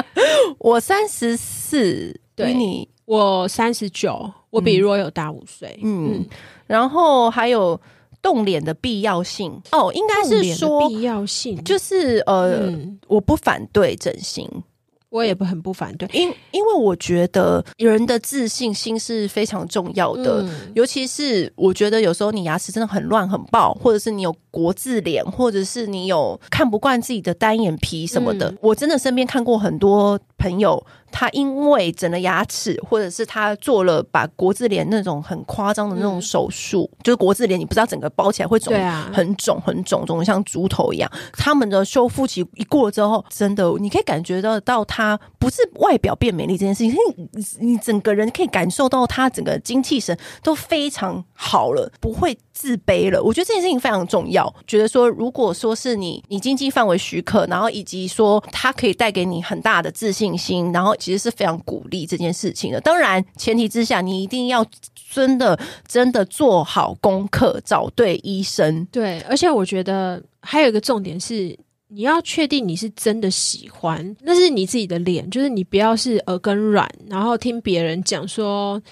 [0.56, 5.78] 我三十四，对你我三十九，我比若有大五岁。
[5.82, 6.24] 嗯，
[6.66, 7.78] 然后还有。
[8.26, 9.52] 动脸的必要性。
[9.70, 14.50] 哦，应该是说必要性，就是呃，嗯、我不反对整形，
[15.10, 30.84] 我也不很不反对，因因为我觉得人的自信心是非常重要的，嗯、尤其是我觉得有时候你牙齿真的很乱很爆，或者是你有国字脸，或者是你有看不惯自己的单眼皮什么的，嗯、我真的身边看过很多朋友。
[31.18, 38.74] 他因为整了牙齿，或者是他做了把国字脸那种很夸张的那种手术，嗯、就是国字脸，你不知道整个包起来会肿，
[39.14, 41.10] 很肿很肿，肿的像猪头一样。
[41.32, 46.94] 他们的修复期一过之后，真的你可以感觉得到，他不是外表变美丽这件事情，
[47.32, 53.22] 你你整个人可以感受到他整个精气神都非常好了，不会自卑了。
[53.22, 54.54] 我觉得这件事情非常重要。
[54.66, 60.94] 觉得说，如果说是你你经济范围许可，然后以及说他可以带给你很大的自信心，然后。
[61.06, 62.80] 其实是非常鼓励这件事情的。
[62.80, 64.66] 当然，前提之下，你一定要
[65.12, 68.84] 真的真的做好功课，找对医生。
[68.90, 78.82] 对，而且我觉得还有一个重点是，你要确定你是真的喜欢，那是你自己的脸，就是你不要是耳根软，然后听别人讲说。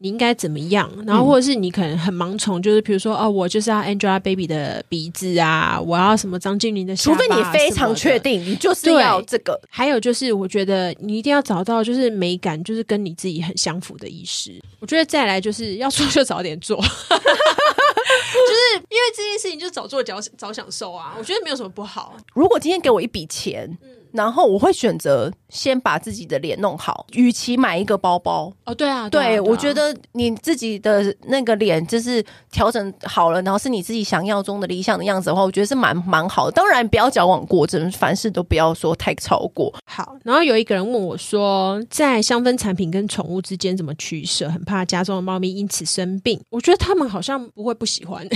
[0.00, 0.88] 你应该怎么样？
[1.04, 9.60] 然后或者是你可能很盲从，就是比如说哦，我就是要 Angelababy 的鼻子啊，我要什么张钧甯的除非你非常确定，你就是要这个。
[9.68, 14.60] 还有就是，我觉得你一定要找到就是美感，就是跟你自己很相符的医师。
[14.78, 16.76] 我觉得再来就是要做就早点做。
[16.80, 22.16] 就是因为这件事情就早做早早享受啊，我觉得没有什么不好。
[22.34, 23.88] 如果今天给我一笔钱，嗯。
[24.12, 28.52] 然后我会选择先把自己的脸弄好，与其买一个包包。
[28.64, 36.52] 哦，对啊，对，对，啊对啊，我觉得你自己的那个脸就是调整好了，然后是你自己想要中的理想的样子的话，我觉得是蛮蛮好的。
[36.52, 39.74] 当然不要矫枉过正，凡事都不要说太超过。
[39.84, 44.48] 好，然后有一个人问我说，在香氛产品跟宠物之间怎么取舍？
[44.48, 46.40] 很怕家中的猫咪因此生病。
[46.50, 48.26] 我觉得他们好像不会不喜欢。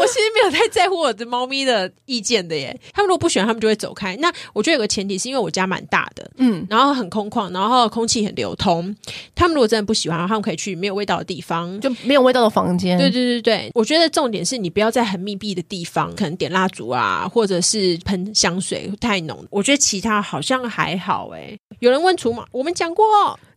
[0.00, 4.16] 我其实没有太在乎我的猫咪的意见的耶，他们如果不喜欢，他们就会走开。
[4.16, 8.94] 那我觉得有个前提是因为我家蛮大的，嗯，然后很空旷，然后空气很流通。
[9.34, 12.98] 他们如果真的不喜欢，他们可以去没有味道的地方，就没有味道的房间。
[12.98, 19.44] 对对对对，我觉得重点是你不要在很密闭的地方，可能点蜡烛啊，或者是喷香水太浓。
[19.50, 21.58] 我觉得其他好像还好诶。
[21.80, 23.04] 有人问除毛，我们讲过。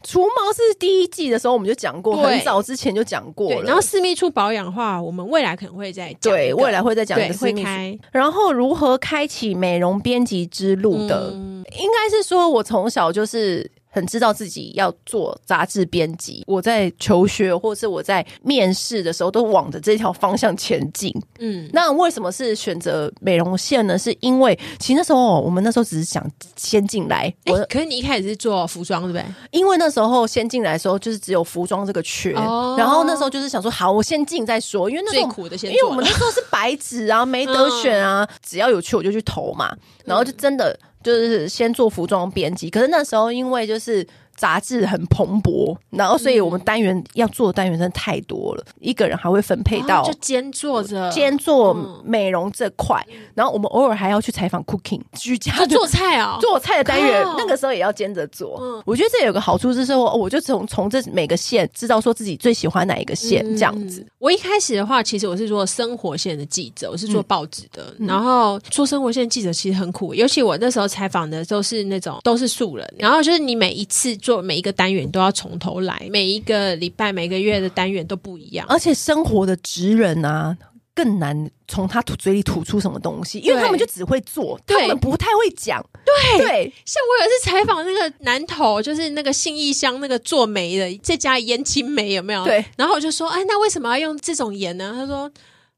[0.07, 3.61] 除毛是第一季的时候我们就讲过，很早之前就讲过了。
[3.63, 6.31] 然后私密处保养的话，我们未来可能会再讲。
[6.31, 7.57] 对，未来会再讲一个私密处。
[7.57, 7.99] 会开。
[8.11, 13.69] 然后如何开启美容编辑之路的，嗯、应该是说我从小就是。
[13.95, 21.09] 很知道自己要做杂志编辑，我在求学或是我在面试的时候都往着这条方向前进。
[21.39, 23.97] 嗯，那为什么是选择美容线呢？
[23.97, 27.33] 是因为其实那时候我们那时候只是想先进来。
[27.45, 29.23] 我、欸、可是你一开始是做服装对不对？
[29.51, 34.89] 因为那时候先进来的时候就是只有服装这个缺，哦、然后那时候就是想说好，我先进再说。
[34.89, 40.77] 因为那时候最苦的先，因为我们那时候是白纸啊，没得选啊， 嗯、只要有去我就去投嘛，然后就真的。
[41.05, 44.05] 就是先做服装编辑，可是那时候因为就是。
[44.35, 53.01] 杂志很蓬勃，然后所以我们单元要做的单元真的太多了，一个人还会分配到，就兼做着兼做美容这块，
[53.33, 58.57] 然后我们偶尔还要去采访 cooking 居家做菜啊， 做菜的单元，那个时候也要兼着做。
[58.61, 64.05] 嗯我觉得这有个好处是说，我就从从这每个线知道说自己最喜欢哪一个线这样子。
[64.19, 74.13] 我一开始的话，其实我是做生活线的记者，我是做报纸的，然后做生活线记者其实很苦，尤其我那时候采访的都是那种都是素人，然后就是你每一次。
[74.25, 80.57] 做每一个单元都要从头来，每一个礼拜、每个月的单元都不一样，而且生活的职人啊
[80.95, 85.79] 更难从他吐嘴里吐出什么东西，因为他们就只会做，他们不太会讲。
[86.03, 92.43] 对对，像我有一次采访那个南头，就是那个信义乡那个做煤的这家盐青梅有没有？
[92.45, 94.91] 对，然后我就说，哎，那为什么要用这种盐呢？
[94.95, 95.31] 他说。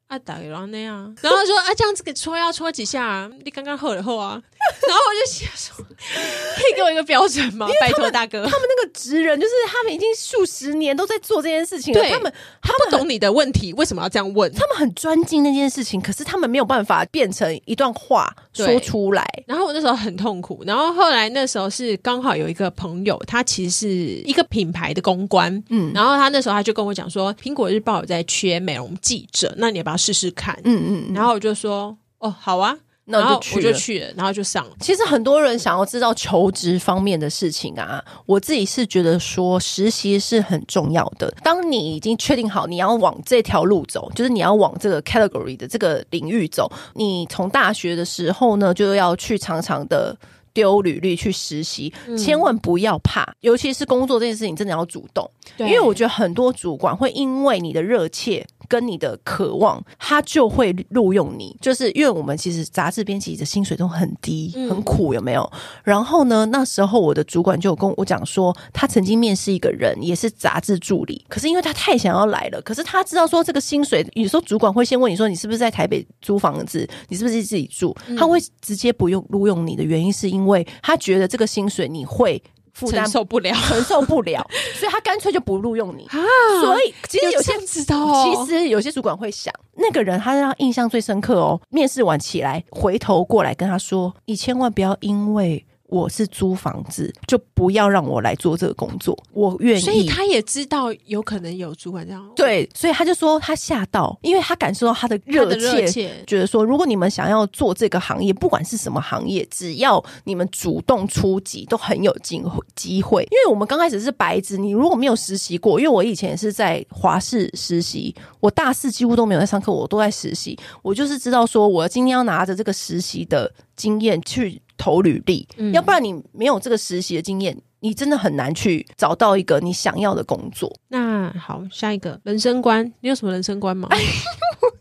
[0.07, 3.29] 啊，打给然那样，然后说啊，这样子给搓要搓几下啊？
[3.43, 4.41] 你刚刚喝了后啊，
[4.87, 7.67] 然后我就想说，可以给我一个标准吗？
[7.79, 14.51] 拜托大哥，他们那个职人就是他们已经数十年都在做这件事情了，他们他不懂你的问题，为什么要这样问？
[14.53, 19.25] 他们很专精那件事情，可是他们没有办法变成一段话说出来。
[19.45, 29.97] 然后我那时候很痛苦，然后后来那时候是刚好有一个朋友，他其实是一个品牌的公关，嗯，然后他那时候他就跟我讲说，苹果日报有在缺美容记者，那你要不要？
[29.97, 32.77] 试试看，嗯嗯，嗯，然后我就说，哦，好啊，
[33.09, 34.71] 那我就去了，我就去了，然后就上了。
[34.81, 41.33] 其实很多人想要知道求职方面的事情啊，我自己是觉得说实习是很重要的。
[41.41, 50.13] 当你已经确定好你要往这条路走，就是你要往这个 category 的这个领域走，你从大学的时候呢，就要去常常的
[50.53, 55.29] 丢履历去实习，嗯、千万不要怕，尤其是工作这件事情，真的要主动。
[55.59, 58.45] 因为我觉得很多主管会因为你的热切。
[58.67, 61.55] 跟你的渴望，他就会录用你。
[61.61, 65.51] 就是因为我们其实杂志编辑的薪水都很低，很苦，有没有？
[65.83, 71.25] 然后呢，那时候我的主管就跟我讲说，他曾经面试一个人，也是杂志助理。
[71.27, 76.87] 可是因为他太想要来了，可是他知道说这个薪水，有时候主管会先问你说，你是不是在台北租房子？
[77.09, 77.95] 你是不是自己住？
[78.17, 82.41] 他会直接不用录用你的原因，是因为他觉得这个薪水你会。
[82.85, 84.45] 承受不了，承受不了，
[84.77, 86.05] 所以他干脆就不录用你。
[86.09, 86.19] 啊，
[86.61, 91.59] 所以其实有些知道，哦，其实有些主管会想，那个人他让他印象最深刻哦。
[91.69, 99.17] 面试完起来，回头过来跟他说：“你千万不要因为。”我是租房子，就不要让我来做这个工作。
[99.31, 102.29] 我愿意，所以他也知道有可能有主管这样。
[102.35, 105.55] 对，所以他就说他吓到，因为他感受到他的热
[105.87, 113.23] 切，觉得说如果你们想要做这个行业，不管是什么行业，只要你们主动出击，都很有机会机会。
[113.23, 120.57] 因为我们刚开始是白纸，你如果没有实习过，因为我以前也是在华视实习，我大四几乎都没有在上课，我都在实习。
[120.81, 124.61] 我就是知道说，我今天要拿着这个实习的经验去。
[124.77, 130.71] 投履历，嗯、要不然你没有这个实习的经验，你真的很难去找到一个你想要的工作。
[130.89, 133.89] 那好，下一个人生观，你有什么人生观吗？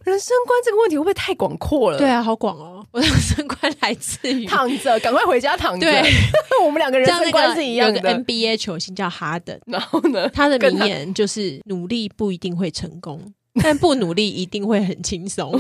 [0.05, 1.99] 人生观这个问题会不会太广阔了？
[1.99, 2.87] 对啊，好广哦！
[2.93, 5.81] 我的人生观来自于躺着，赶快回家躺着。
[5.85, 6.01] 对，
[6.65, 7.97] 我们两个人生观是一样的。
[7.97, 13.21] 有个 NBA 球星叫哈登，然后呢，他的名言就是：努力不一定会成功。
[13.63, 15.59] 但不努力一定会很轻松。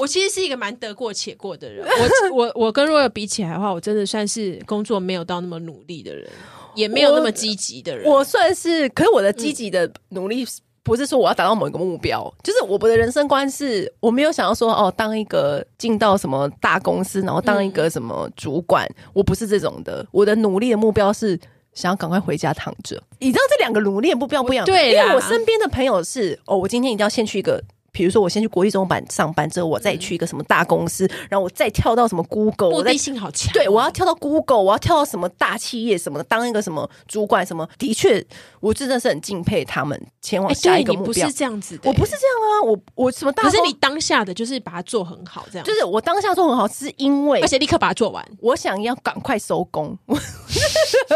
[0.00, 1.86] 我其实是一个蛮得过且过的人。
[2.32, 6.28] 我我我跟若若比起来的话，我真的算是工作没有到那么努力的人，
[6.74, 8.06] 也没有那么积极的人。
[8.06, 10.46] 我，我算是，可是我的积极的努力
[10.82, 20.06] 不是说我要达到某一个目标，嗯、就是我的人生观是我没有想要说哦，当一个进到什么大公司，然后当一个什么主管，嗯、我不是这种的。
[20.10, 21.38] 我的努力的目标是
[21.72, 23.02] 想要赶快回家躺着。
[23.18, 27.62] 你知道这两个努力的目标不一样，对，因为我身边的朋友是哦，我今天一定要先去一个。
[27.94, 33.52] 比如说，我先去国际中版上班之后，我再去一个什么大公司，嗯、然后我再跳到什么 Google，目的性好强。
[33.52, 37.68] 对，我要跳到 Google，我要跳到什么大企业什么的，当一个什么主管什么。
[37.78, 38.22] 的确，
[38.58, 41.12] 我真的是很敬佩他们前往下一个目标。
[41.12, 43.44] 欸、不是这样子的，我不是这样啊，我我什么大？
[43.44, 45.64] 可是你当下的就是把它做很好，这样。
[45.64, 48.24] 就是我当下做很好，是因为而且立刻把它做完。
[48.40, 49.96] 我想要赶快收工，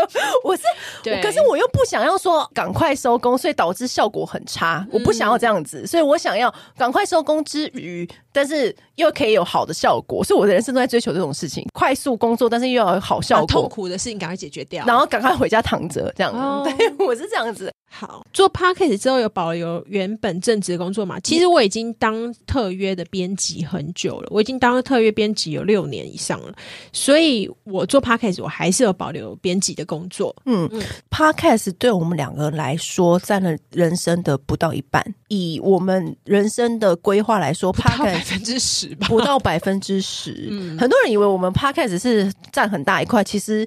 [0.45, 0.63] 我是
[1.03, 4.87] 对，可是我又不想要说赶快收工，所以导致效果很差。
[4.93, 7.39] 我不想要这样子，嗯、所以我想要赶快收工。
[7.49, 13.47] 之余，但是又可以有好的效果，所以我的人生都在追求这种事情：快速工作，但是又要有好效果。
[13.47, 16.39] 痛苦的事情赶快解决掉，然后赶快回家躺着，这样子。
[16.39, 17.73] 哦、 对，我是这样子。
[17.91, 21.19] 好，做 podcast 之后有保留原本正职的工作嘛？
[21.21, 26.53] 其实我已经当特约的编辑很久了，我已经当特约编辑有六年以上了，
[26.93, 30.35] 所以我做 podcast 我还是有保留编辑的工作。
[30.47, 40.49] 嗯嗯，podcast 对我们两个来说占了人生的不到一半，以我们人生的规划来说，podcast 百分之十吧，不到百分之十。
[40.51, 43.67] 嗯，很多人以为我们 podcast 是占很大一块，其实。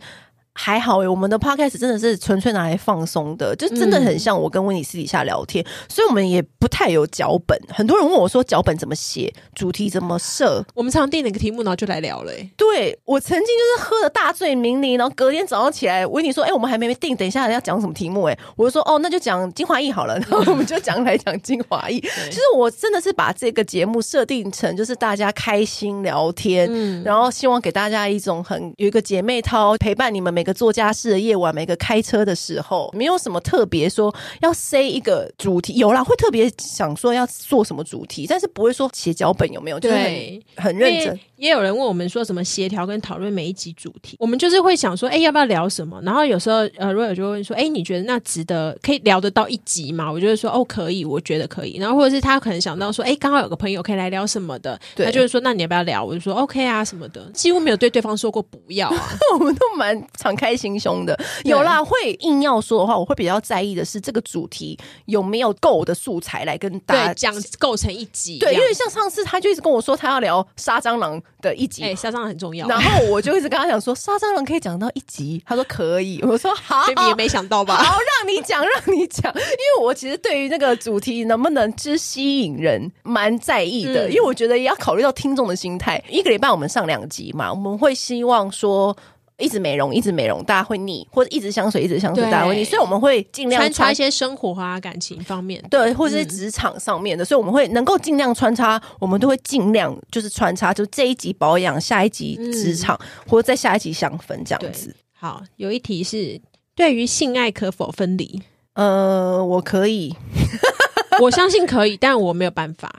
[0.64, 7.60] 还好诶、欸，我们的 podcast 真的是纯粹拿来放松的，就真的很像我跟温妮私底下聊天，嗯、所以我们也不太有脚本。
[7.68, 12.52] 很多人问我说脚本怎么写，主题怎么设，我们常定了一个题目，然后就来聊了、欸。
[12.56, 20.14] 对，我曾经就是喝的大醉酩酊，然后隔天早上起来，温妮说：“哎、欸，我们还没定，等一下要讲什么题目、欸？”哎，我就说：“哦，那就讲精华液好了。
[20.30, 22.00] ”然后我们就讲来讲精华液。
[22.00, 39.80] 其实我真的是把这个节目设定成就是大家开心聊天，嗯、然后希望给大家一种很有一个姐妹淘陪伴你们每个做家事的夜晚，每个开车的时候，没有什么特别说要塞一个主题，有啦，会特别想说要做什么主题，但是不会说写脚本有没有？
[39.80, 41.20] 就是很，很认真。
[41.42, 46.00] 也有人问我们说什么协调跟讨论每一集主题，我们就是会想说，哎，要不要聊什么？
[46.04, 50.12] 然后有时候呃，若有就会问说，哎，你觉得那值得可以聊得到一集吗？
[50.12, 51.78] 我就会说，哦，可以，我觉得可以。
[51.80, 56.06] 然后或者是他可能想到说，哎，刚好有个朋友可以来聊什么的，他就是说，那你要不要聊？
[56.06, 61.20] 我就说，OK 啊，什么的，几乎没有对对方说过不要啊，我们都蛮敞开心胸的。
[61.44, 68.38] 有啦，会硬要说的话，我会比较在意的是这个主题有没有够的素材来跟大家讲构成一集。
[68.38, 72.68] 对，因为像上次他就一直跟我说他要聊杀蟑螂的一集，哎，杀蟑螂很重要。
[72.68, 76.20] 然后我就一直跟他讲说杀蟑螂可以讲到一集， 他说可以。
[76.24, 77.78] 我说好，你也没想到吧？
[77.78, 86.04] 好，让你讲，让你讲，因为我其实对于那个主题能不能之吸引人蛮在意的，因为我觉得也要考虑到听众的心态。
[86.10, 88.96] 一个礼拜我们上两集嘛，我们会希望说。
[89.42, 92.64] 一直美容，一直美容，大家会腻；或者一直香水，一直香水，大家会腻。
[92.64, 97.24] 所以我们会尽量穿插一些生活啊、感情方面，对，或者是职场上面的。
[97.24, 104.96] 嗯、所以我们会能够尽量穿插，我们都会尽量就是穿插，就这一集保养，下一集职场，嗯、或者在下一集香氛这样子。
[105.12, 106.40] 好，有一题是
[106.76, 108.42] 对于性爱可否分离？
[108.74, 110.16] 呃，我可以，
[111.22, 112.94] 我相信可以，但我没有办法。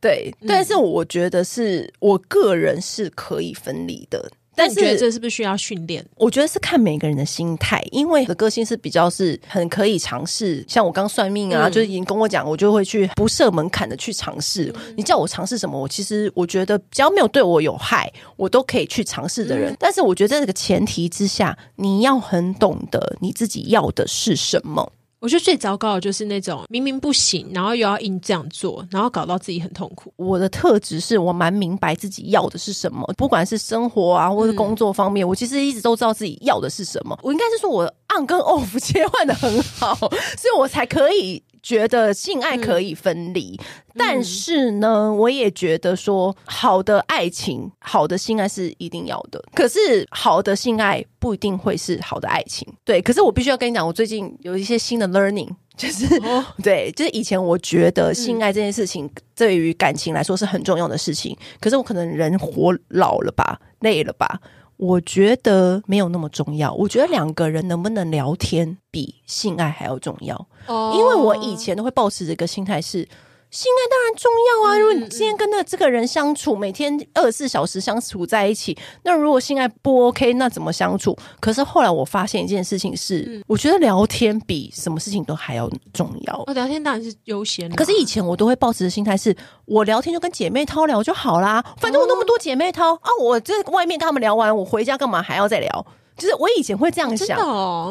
[0.00, 4.30] 对，嗯、但是我觉得是我个人是可以分离的。
[4.58, 6.04] 但是这是不是需要训练？
[6.16, 10.64] 我觉得是看每个人的心态，因为我的个性是比较是很可以尝试。
[10.68, 14.72] 像我刚算命啊，嗯、就是已经跟我讲，我就会去不设门槛的去尝试。
[14.74, 19.72] 嗯、你叫我尝试什么，我其实我觉得只要没有对我有害，我都可以去尝试的人。
[19.72, 24.92] 嗯、但是我觉得在这个前提之下，你要很懂得你自己要的是什么。
[25.20, 30.12] 我觉得最糟糕的就是那种明明不行，然后又要硬这样做，然后搞到自己很痛苦。
[30.16, 37.18] 我的特质是我蛮明白自己要的是什么，不管是生活啊，或是工作方面，嗯、我其实一直都知道自己要的是什么。
[37.22, 37.84] 我应该是说我
[38.16, 39.94] on 跟 off 切换的很好，
[40.38, 41.42] 所以我才可以。
[41.62, 49.42] 觉得性爱可以分离，嗯、但是呢，我也觉得说，好的爱情、好的性爱是一定要的。
[49.54, 52.66] 可是，好的性爱不一定会是好的爱情。
[52.84, 64.40] 对，可是我必须要跟你讲，我最近有一些新的 learning，就是、哦、 对，就是以前我觉得性爱这件事情对于感情来说是很重要的事情，嗯、可是我可能人活老了吧，累了吧。
[64.78, 66.72] 我觉得没有那么重要。
[66.72, 70.34] 我觉得两个人能不能聊天比性爱还要重要。
[70.66, 73.06] 哦，因为我以前都会抱持这个心态是，
[73.50, 74.78] 性爱当然重要啊！
[74.78, 81.16] 如果你今天跟那个这个人相处，每天二十四小时相处在一起，那如果性爱不 OK，那怎么相处？
[81.40, 86.44] 可是后来我发现一件事情是，我觉得聊天比什么事情都还要重要。
[86.46, 89.34] 我聊天当然是优先，可是以前我都会抱持的心态是，
[89.64, 95.86] 我聊天就跟姐妹掏聊就好啦，反正我那么多姐妹淘啊，我在外面跟他们聊完，我回家干嘛还要再聊？
[96.18, 97.38] 就是我以前会这样想，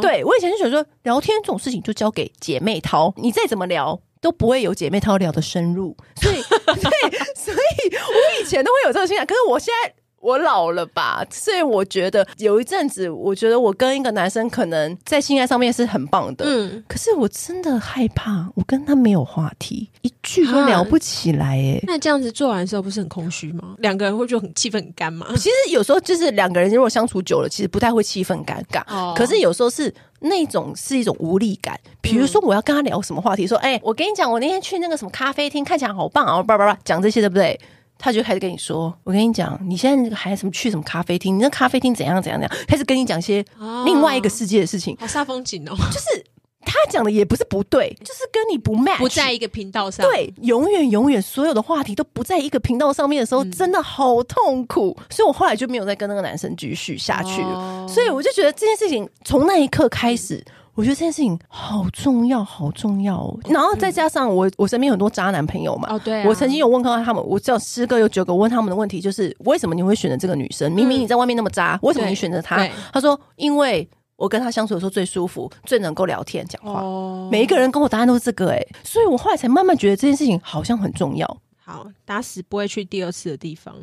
[0.02, 3.98] 对，我以前就觉得说，聊天这种事情就交给姐妹淘，你再怎么聊。
[4.22, 9.94] 都不会有姐妹淘聊的深入，所以， 所以，所以我以前都会有这个心态，可是我现在。
[10.20, 23.76] 我老了吧，所以我觉得有一阵子，我觉得我跟一个男生可能在性爱上面是很棒的，嗯，可是我真的害怕，我跟他没有话题，一句都聊不起来，哎，那这样子做完的时候不是很空虚吗？
[23.78, 25.28] 两个人会觉得很气氛很干嘛？
[25.36, 37.60] 其实有时候就是两个人如果相处久了，其实不太会气氛尴尬，哦，可是有时候是那种是一种无力感，比如说我要跟他聊什么话题，说，哎，欸，我跟你讲，我那天去那个什么咖啡厅，看起来好棒啊，叭叭叭，讲这些对不对？
[38.00, 41.36] 他就开始跟你说：“我跟你讲，你现在那个还什么去什么咖啡厅？
[41.36, 42.58] 你那咖啡厅怎样怎样怎样？
[42.68, 43.44] 开始跟你讲些
[43.86, 45.74] 另外一个世界的事情，好煞风景哦。
[45.76, 46.24] 就是
[46.68, 50.06] 他讲的也不是不对，就是跟你不 match，不在一个频道上。
[50.06, 54.96] 对，永远永远所有的话题都不在一个频道上面的时候，真的好痛苦。
[55.10, 57.88] 所以我后来就没有再跟那个男生继续下去了。
[57.88, 60.44] 所以我就觉得这件事情从那一刻开始。”
[60.78, 63.40] 我觉得这件事情好重要，好重要哦。
[63.50, 65.88] 然后再加上我，我身边很多渣男朋友嘛。
[65.92, 66.24] 哦，对。
[66.28, 70.72] 我曾经有问过他们，我只有十个有九个问他们的问题就是：为什么你会选择这个女生？
[70.72, 72.64] 明明你在外面那么渣，为什么你选择她？
[72.94, 76.84] 他说：因为我跟他相处的时候最舒服，最能够聊天讲话。
[77.32, 81.38] 每一个人跟我答案都是这个，哎，所以我后来才慢慢觉得这件事情好像很重要。
[81.64, 83.74] 好，打死不会去第二次的地方。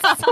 [0.00, 0.22] 打死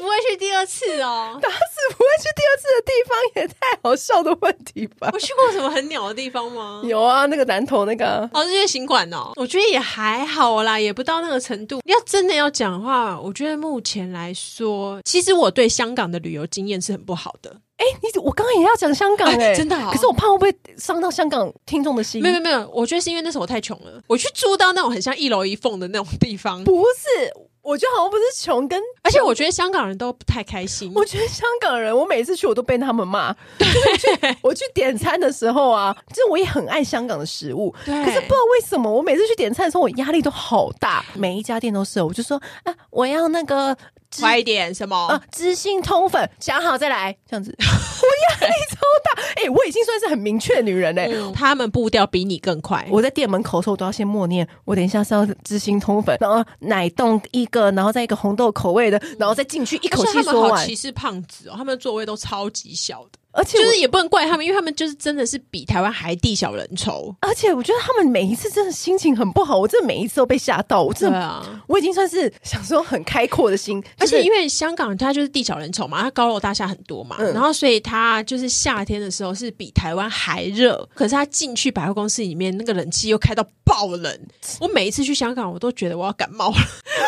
[0.00, 1.38] 不会去第二次哦！
[1.40, 1.56] 打死
[1.96, 5.10] 不会去第二次的地方也太好笑的问题吧？
[5.12, 6.82] 我去过什么很鸟的地方吗？
[6.84, 11.80] 有啊，那个南投那个哦，日月行馆哦，我觉得也还好啦，也不到那个程度。
[11.84, 17.56] 要真的要讲的话，我觉得目前来说，其实我对香港的旅游经验是很不好的。
[17.76, 22.22] 哎、欸，你我刚刚也要讲香港哎、欸，真的好，可是我怕会不会伤到香港听众的心？
[22.22, 27.32] 没有没有，我觉得是因为那时候我太穷了，我去住到那种很像一楼一凤的那种地方，不是。
[27.64, 30.92] 我觉得好像不是穷，跟而且我觉得香港人都不太开心。
[30.94, 33.32] 我觉得香港人，我每次去我都被他们骂。
[33.58, 41.04] 对，我去我去点餐的时候啊，就是我也很爱香港的食物，可是不知道为什么，我每次去点餐的时候，我压力都好大。
[41.14, 43.76] 每一家店都是，我就说啊，我要那个。
[44.20, 44.96] 快一点，什么？
[45.06, 47.54] 啊，知心通粉，想好再来，这样子。
[47.60, 51.32] 我压力超大，哎、欸，我已经算是很明确的女人嘞、欸嗯。
[51.32, 52.86] 他们步调比你更快。
[52.90, 60.66] 我在店门口的时候，我都要先默念，我等一下是要知心通粉，然后奶冻一个，然后再一个红豆口味的，然后再进去一口气说完。
[60.66, 63.18] 歧视胖子哦，他们的座位都超级小的。
[63.34, 67.14] 而且就是也不能怪他们，因为他们就是真的是比台湾还地小人稠。
[67.20, 70.82] 而且我觉得他们每一次真的心情很不好，我真的每一次都被吓到。
[70.82, 73.82] 我真的，啊、我已经算是想说很开阔的心。
[73.98, 80.88] 而且因为香港它就是地小人稠嘛，它高楼大厦很多嘛，嗯、然后所以它就是夏天的时候是比台湾还热。
[80.94, 84.20] 可是它进去百货公司里面，那个冷气又开到爆冷。
[84.60, 86.56] 我每一次去香港，我都觉得我要感冒了。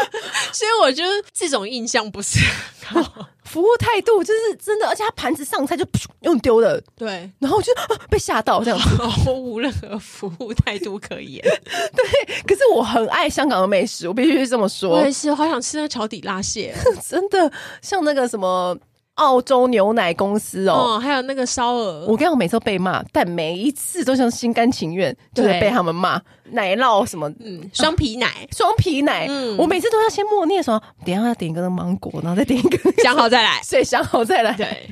[0.52, 2.40] 所以我觉得这种印象不是
[2.84, 3.28] 很好。
[3.46, 5.86] 服务态度就是真的，而且他盘子上菜就
[6.20, 11.42] 用丢的，对，然后我就、啊、被吓到这样子， 毫无任何服务态度可言。
[11.64, 14.90] 对，可是我很爱香港的美食，我必须这么说。
[14.90, 16.74] 我也是，好想吃那桥底拉蟹，
[17.08, 18.76] 真的像那个什么。
[19.16, 34.90] 澳洲牛奶公司哦，哦，还有那个烧鹅，我跟你讲，每次都被骂，但每一次都像心甘情愿，就是被他们骂奶酪什么，嗯，双皮奶，双皮奶，嗯，我每次都要先默念说，等一下要点一个芒果，然后再点一个，想好再来， 所以想好再来，对，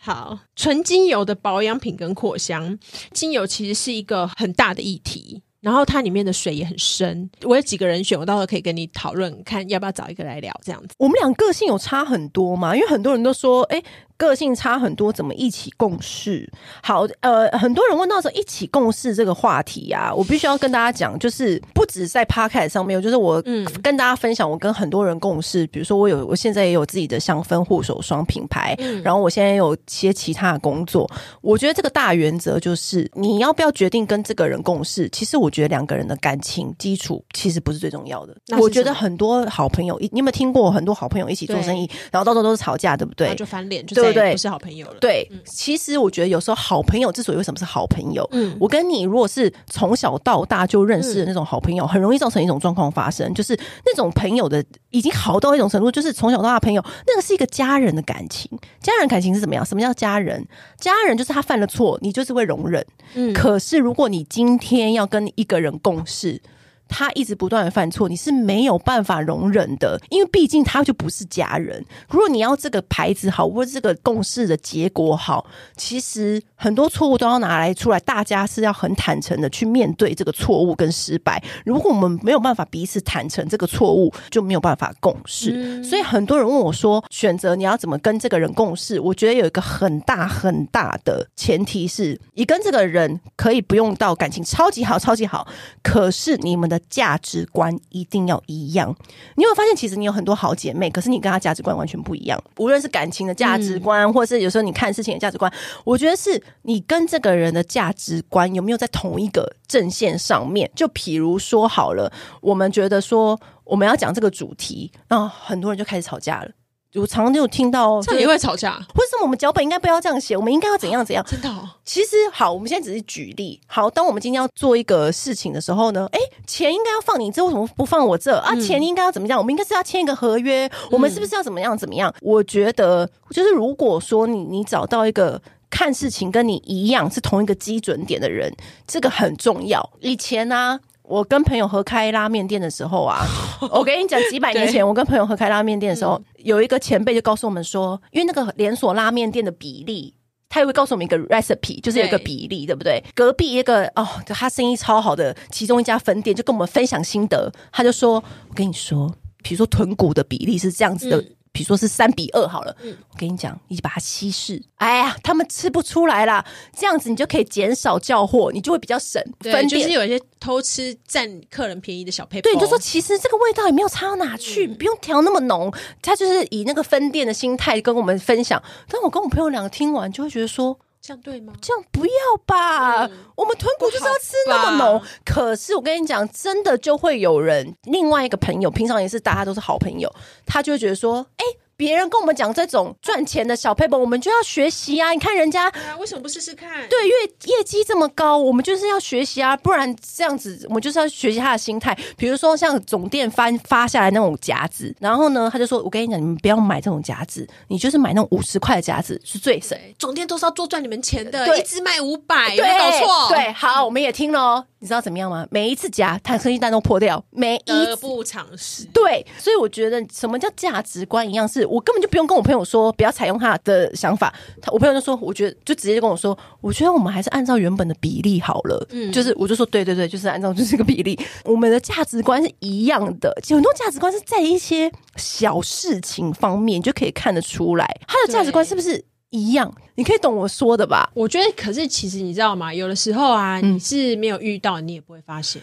[0.00, 2.78] 好，纯精油的保养品跟扩香，
[3.12, 5.42] 精油其实是一个很大的议题。
[5.64, 10.94] 然后它里面的水也很深，我有几个人选，我到时候可以跟你讨论，看要不要找一个来聊这样子。
[10.98, 12.76] 我们俩个性有差很多嘛？
[12.76, 13.82] 因为很多人都说，哎。
[14.16, 16.50] 个性差很多，怎么一起共事？
[16.82, 23.42] 好，呃，很多人问到说一起共事这个话题啊，我必须要跟大家讲，就是不止在 Podcast 上面，就是我
[23.82, 31.10] 跟大家分享，我跟很多人共事，比如说我有，我现在也有自己的香氛护手霜品牌，然后我现在也有些其他的工作。
[31.40, 35.08] 我觉得这个大原则就是，你要不要决定跟这个人共事？
[35.10, 38.36] 其实我觉得两个人的感情基础其实不是最重要的。
[38.58, 43.34] 我觉得很多好朋友，你有没有听过很多好朋友一起做生意，然后到时候都是吵架，对不对？
[43.34, 44.03] 就翻脸，就。
[44.04, 44.32] 对不对？
[44.32, 44.96] 不是好朋友了。
[45.00, 58.50] 对，其实我觉得有时候好朋友之所以为什么是好朋友，嗯，我跟你如果是从小到大就认识的那种好朋友，很容易造成一种状况发生，就是那种朋友的已经好到一种程度，就是从小到大朋友，那个是一个家人的感情。
[58.80, 59.64] 家人感情是怎么样？
[59.64, 60.46] 什么叫家人？
[60.78, 62.84] 家人就是他犯了错，你就是会容忍。
[63.14, 66.40] 嗯，可是如果你今天要跟一个人共事，
[66.88, 71.84] 他一直不断的犯错，你是没有办法容忍的，因为毕竟他就不是家人。
[72.08, 75.44] 如果你要这个牌子好，或者这个共事的结果好，
[75.76, 81.42] 其实很多错误都要拿来出来，大家是要很坦诚的去面对这个错误跟失败。
[81.64, 85.52] 如果我们没有办法彼此坦诚这个错误，就没有办法共事。
[85.54, 85.82] 嗯。
[85.82, 89.00] 所以很多人问我说，选择你要怎么跟这个人共事？
[89.00, 95.48] 我觉得有一个很大很大的前提是，你跟这个人可以不用到感情超级好、超级好，
[95.82, 96.73] 可是你们的。
[96.88, 98.94] 价值观一定要一样。
[99.36, 102.42] 你有发现，其实你有很多好姐妹，可是你跟她价值观完全不一样。
[102.58, 105.52] 无论是感情的价值观，或者是有时候你看事情的价值观，
[105.84, 110.70] 我觉得是你跟这个人的价值观有没有在同一个阵线上面。
[110.74, 116.50] 就比如说好了，我们觉得说我们要讲这个主题，然后很多人就开始吵架了。
[116.94, 118.76] 我常常就听到，这也会吵架。
[118.94, 120.36] 为什么我们脚本应该不要这样写？
[120.36, 121.24] 我们应该要怎样怎样？
[121.28, 121.68] 真的哦？
[121.84, 123.60] 其实好，我们现在只是举例。
[123.66, 128.36] 好，当我们今天要做一个事情的时候呢，哎，钱应该要放你这，为什么不放我这？
[128.38, 129.38] 啊，钱应该要怎么样？
[129.38, 130.70] 我们应该是要签一个合约。
[130.90, 132.14] 我们是不是要怎么样怎么样？
[132.20, 138.54] 我觉得，就是如果说你你找到一个看事情跟你一样是同一个基准点的人，
[138.86, 139.90] 这个很重要。
[140.00, 140.78] 以前呢。
[141.04, 143.26] 我跟朋友合开拉面店的时候啊，
[143.70, 150.14] 我跟你讲，几百年前我跟朋友合开拉面店的时候，有一个前辈就告诉我们说，因为那个连锁拉面店的比例，
[150.48, 153.04] 他也会告诉我们一个 recipe，就是有一个比例，对不对？
[153.14, 158.14] 隔壁一个哦，他生意超好的其中一家分店就跟我们分享心得，他就说
[158.48, 161.22] ：“我跟你说，比如说豚骨的比例是这样子的。”
[161.54, 164.60] 比如说是三比二好了，嗯，我跟你讲，你就把它稀释。
[164.74, 166.44] 哎呀，他们吃不出来啦，
[166.76, 169.22] 这样子你就可以减少叫货，你就会比较省。
[169.38, 172.48] 分，就是有一些偷吃占客人便宜的小撇步。
[172.48, 175.72] 对，你就说其实这个味道也没有差到哪去，嗯，不用调那么浓。
[176.02, 178.60] 他就是以那个分店的心态跟我们分享。
[178.88, 180.76] 但我跟我朋友两个听完，就会觉得说。
[181.06, 181.52] 这样对吗？
[181.60, 182.12] 这样不要
[182.46, 185.02] 吧，嗯、我们豚骨就是要吃那么浓。
[185.22, 190.10] 可是我跟你讲，真的就会有人，另外一个朋友，平常也是大家都是好朋友，
[190.46, 191.63] 他就会觉得说，哎、欸。
[191.76, 195.10] 别人跟我们讲这种赚钱的小撇步，我们就要学习啊！
[195.10, 196.68] 你看人家，啊，为什么不试试看？
[196.88, 199.56] 对，因为业绩这么高，我们就是要学习啊！
[199.56, 201.96] 不然这样子，我们就是要学习他的心态。
[202.16, 209.78] 比如说像总店翻发下来那种夹子，然后呢，他就说：“我跟你讲，你们不要买这种夹子，你就是买那种五十块的夹子是最省。
[209.98, 213.28] 总店都是要多赚你们钱的，一只卖五百，有没有搞错？
[213.30, 214.64] 对，好，我们也听了哦。
[214.78, 215.46] 你知道怎么样吗？
[215.50, 218.84] 每一次夹，他的生意单都破掉，每一得不偿失。
[218.92, 224.32] 对，所以我觉得什么叫价值观一样是，是我根本就不用跟我朋友说不要采用他的想法。
[224.60, 228.86] 他我朋友就说，我觉得就直接就跟我说，我觉得我们还是按照原本的比例好了。
[228.90, 233.34] 嗯，就是我就说，对对对，就是按照就是这个比例，我们的价值观是一样的。
[233.48, 239.04] 很多价值观是在一些小事情方面就可以看得出来，他的价值观是不是？
[239.30, 241.10] 一样，你可以懂我说的吧？
[241.12, 242.72] 我觉得，可是其实你知道吗？
[242.72, 245.60] 有的时候啊，你是没有遇到，你也不会发现。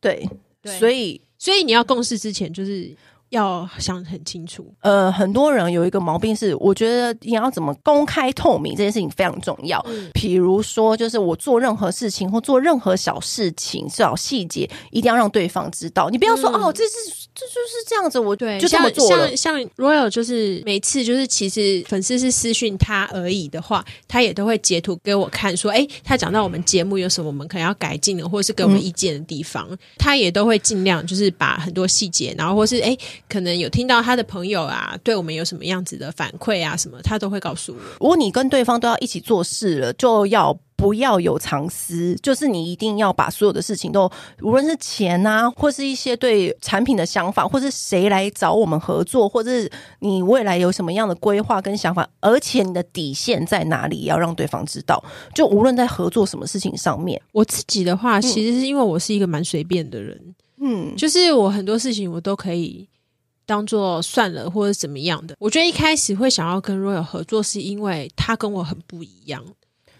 [0.00, 0.26] 对，
[0.62, 2.96] 对，所以，所以你要共事之前，就是。
[3.32, 4.64] 要想很清楚。
[4.80, 9.84] 呃，很多人有一个毛病是，我觉得你要怎么公开透明这件事情非常重要。
[9.88, 16.08] 嗯，比如说，就是我做任何事情或做任何小事情、小细节，一定要让对方知道。
[16.10, 32.96] 你不要说、嗯、哦，这是这就是这样子，我对就这么做像像 Royal 就是每次就是其实粉丝是私讯他而已的话，他也都会截图给我看，说哎，他讲到我们节目有什么我们可能要改进的，或者是给我们意见的地方，嗯、他也都会尽量就是把很多细节，然后或是哎。
[33.28, 37.78] 可能有听到他的朋友啊，对我们有什么样子的反馈啊，什么他都会告诉我。
[37.98, 44.10] 如果你跟对方都要一起做事了，就要不要有藏私，就是你一定要把所有的事情都，
[44.40, 49.70] 无论是钱啊，或是一些对产品的想法，或是谁来找我们合作，或者是
[50.00, 55.00] 你未来有什么样的规划跟想法，而且你的底线在哪里，要让对方知道。
[55.32, 62.88] 就无论在合作什么事情上面，我自己的话，其实是因为我是一个蛮随便的人，嗯，就是我很多事情我都可以。
[63.44, 65.34] 当做算了，或者怎么样的？
[65.40, 69.44] 我觉得一开始会想要跟 Royal 合作，是因为他跟我很不一样。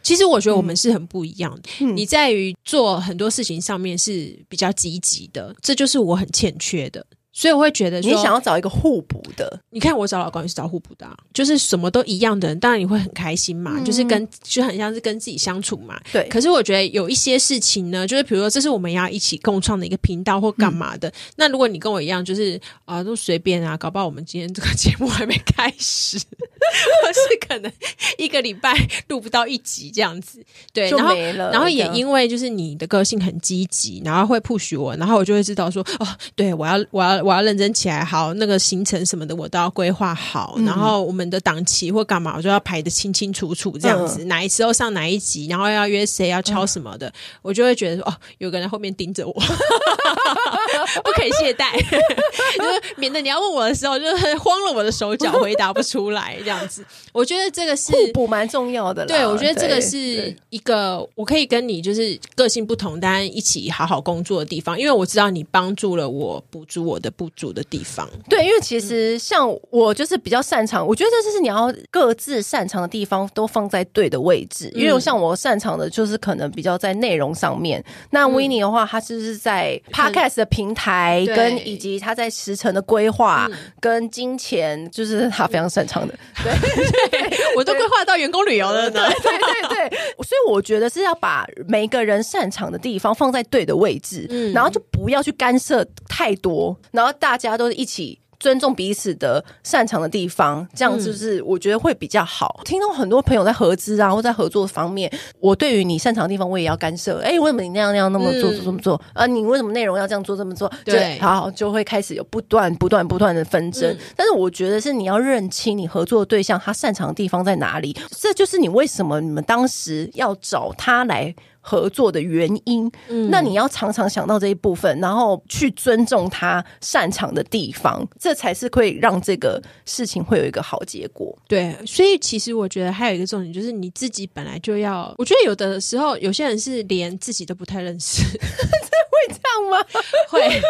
[0.02, 1.62] 其实我觉得我们是很不一样的。
[1.80, 7.06] 嗯、你在于做很多事情上面是比较积极的，这就是我很欠缺的。
[7.32, 9.60] 所以我会觉得说，你想要找一个互补的。
[9.70, 15.98] 你看我找老公也是找互补的、啊，就是什么都一样的人，当然你会很开心嘛，嗯、就是跟就很像是跟自己相处嘛。
[16.12, 16.28] 对。
[16.28, 21.08] 可是我觉得有一些事情呢，就是比如说这是我们要一起共创的一个频道或干嘛的。
[21.08, 26.18] 嗯、那如果你跟我一样，就是啊都随便啊，搞不好我们今天这个节目还没开始，
[27.02, 27.72] 或是可能
[28.18, 28.74] 一个礼拜
[29.08, 30.44] 录不到一集这样子。
[30.72, 31.50] 对，就没了。
[31.50, 36.06] 然后，然后也因为就是你的个性很积极，然后会 push 我，然后我就会知道说哦，
[36.36, 38.04] 对我要我要我要认真起来。
[38.04, 47.12] 好，那个行程什么的我都要规划好，嗯、然后我们的档期或干嘛，我就要排的清清楚楚，这样子，嗯、哪一时候上哪一集，然后要约谁，要敲什么的，嗯、
[47.42, 49.32] 我就会觉得说，哦，有个人在后面盯着我，
[51.04, 56.84] 不可以懈怠， 就是免得你要问我的时候，就是慌了我的手脚，回答不出来，这样子。
[57.12, 68.08] 我觉得这个是互补蛮重要的，对，我觉得这个是一个我可以跟你就是个性不同，但一起好好工作的地方，因为我知道你帮助了我补足我的不足的地方。
[68.28, 74.70] 对，因为其实像我就是比较擅长，我觉得这是你要各自擅长的地方都放在对的位置。
[74.74, 83.48] 因为像我擅长的就是可能比较在内容上面，那 Winnie 的话，他就是在 Podcast 的平台跟以及他在时程的规划
[83.80, 86.14] 跟金钱，就是他非常擅长的。
[86.42, 89.08] 对，我都规划到员工旅游了呢。
[89.22, 97.84] 对对对对，所以我觉得是要把每个人擅长的地方放在对的位置，然后就不要去干涉太多，然后大家都是一。
[97.84, 102.58] 起尊重彼此的擅长的地方，这样就是我觉得会比较好。
[102.60, 107.18] 嗯、听到很多朋友在合资啊，或在合作方面，我对于你擅长的地方，我也要干涉。
[107.18, 109.26] 哎、欸，为什么你那样那样那么做做这么做啊？
[109.26, 110.72] 你为什么内容要这样做这么做？
[110.86, 113.88] 对，好，就会开始有不断不断不断的纷争。
[113.92, 121.34] 嗯、但是我觉得是你要认清你合作的对象，他擅长的地方在哪里，这就是你为什么你们当时要找他来。
[121.62, 131.34] 合作的原因，嗯，那你要常常想到这一部分，然后去尊重他擅长的地方，这才是会让这个事情会有一个好结果。
[131.48, 138.22] 对，所以其实我觉得还有一个重点就是你自己本来就要，我觉得有的时候有些人是连自己都不太认识。
[139.12, 139.84] 会这样吗？
[140.28, 140.60] 会，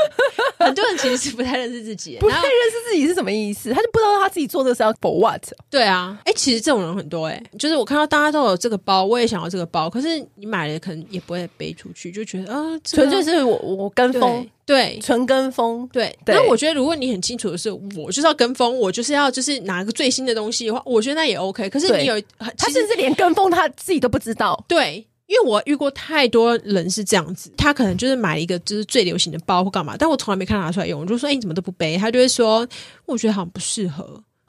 [0.59, 3.73] 很多人其实是不太认识自己， 不太认识自己是什么意思？
[3.73, 5.43] 他就不知道他自己做这个是要 for what？
[5.71, 16.17] 对啊，哎、欸，其实这种人很多、欸，哎，就是我看到大家都有这个包，我也想要这个包，可是你买了可能也不会背出去，就觉得啊，纯、这个、粹是我我跟风，对，纯跟风，对。
[16.27, 21.69] 那我觉得如果你很清楚的是，我就是要跟风，我就是要就是拿个最新的东西的话，我觉得那也 OK。
[21.71, 22.21] 可是你有，
[22.57, 25.07] 他甚至连跟风他自己都不知道，对。
[25.33, 31.01] 因为我遇过太多人是这样子，他可能就是买一个就是最流行的包或干嘛，但我从来没看他拿出来用。
[31.01, 32.69] 我就说：“哎、欸，你怎么都不背？”他就会说
[33.07, 34.23] ：“我觉得好像不适合。”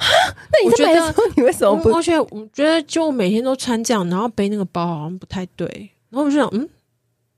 [0.52, 1.90] 那你觉得你为什么不？
[1.96, 5.66] 而且我觉得就每天都穿这样，然后背那个包好像不太对。
[6.10, 6.68] 然后我就想，嗯，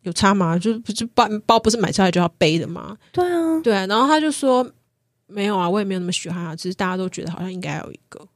[0.01, 0.57] 有差吗？
[0.57, 2.97] 就不是包包不是买出来就要背的吗？
[3.11, 3.85] 对啊，对啊。
[3.85, 4.67] 然后他就说
[5.27, 8.27] ：“没有啊，我也没有那么喜欢啊，只是大家都觉得好像应该有一个。”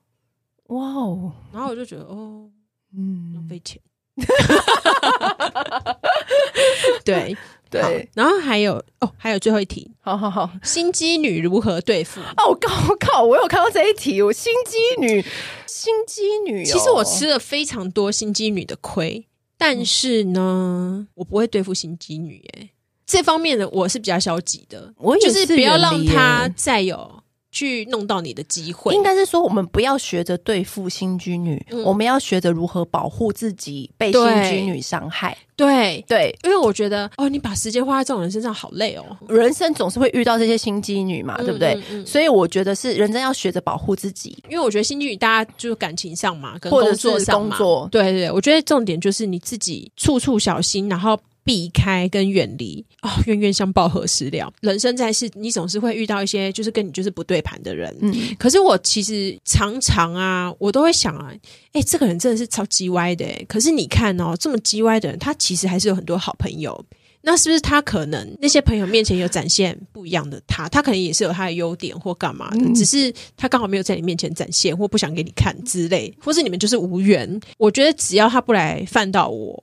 [0.70, 1.32] 哇哦！
[1.52, 2.48] 然后我就觉得哦，
[2.96, 3.82] 嗯，浪费钱。
[7.06, 7.38] 对
[7.70, 12.20] 对，然后还有哦，还有最后一题，好好好，心机女如何对付？
[12.20, 15.24] 哦，靠靠，我有看到这一题，我心机女，
[15.68, 22.70] 心机女、哦，其实我吃了非常多心机女的亏，但是呢，我不会对付心机女，哎，
[23.06, 27.19] 这方面的我是比较消极的，我也是不要让她再有。
[27.52, 35.38] 去弄到你的机会，应该是说我们不要学着对付心机女，嗯、我们要学着如何保护自己被心机女伤害。
[35.56, 39.04] 对对，因为我觉得哦，你把时间花在这种人身上好累哦。
[39.28, 41.74] 人生总是会遇到这些心机女嘛，嗯、对不对？
[41.74, 51.20] 嗯嗯、所以我觉得是人真要学着保护自己，因为我觉得心机女大家就是感情上嘛，跟工作上嘛，工作对，对对，我觉得重点就是你自己处处小心，然后。
[51.44, 54.52] 避开跟远离哦，冤冤相报何时了？
[54.62, 57.96] 人生在世，你总是会遇到一些就是跟你就是不对盘的人。
[58.02, 61.32] 嗯，可是我其实常常啊，我都会想啊，
[61.74, 63.26] 哎、欸，这个人真的是超级歪的。
[63.48, 66.86] 可是你看哦，这么叽歪的人，他其实还是有很多好朋友。
[67.22, 70.70] 那是不是他可能那些朋友面前有展现不一样的他？
[70.70, 77.40] 他可能也是有他的优点或干嘛的，嗯、只是他刚好没有在你面前展现，或不想给你看之类，或是你们就是无缘。
[77.58, 79.62] 我觉得只要他不来犯到我。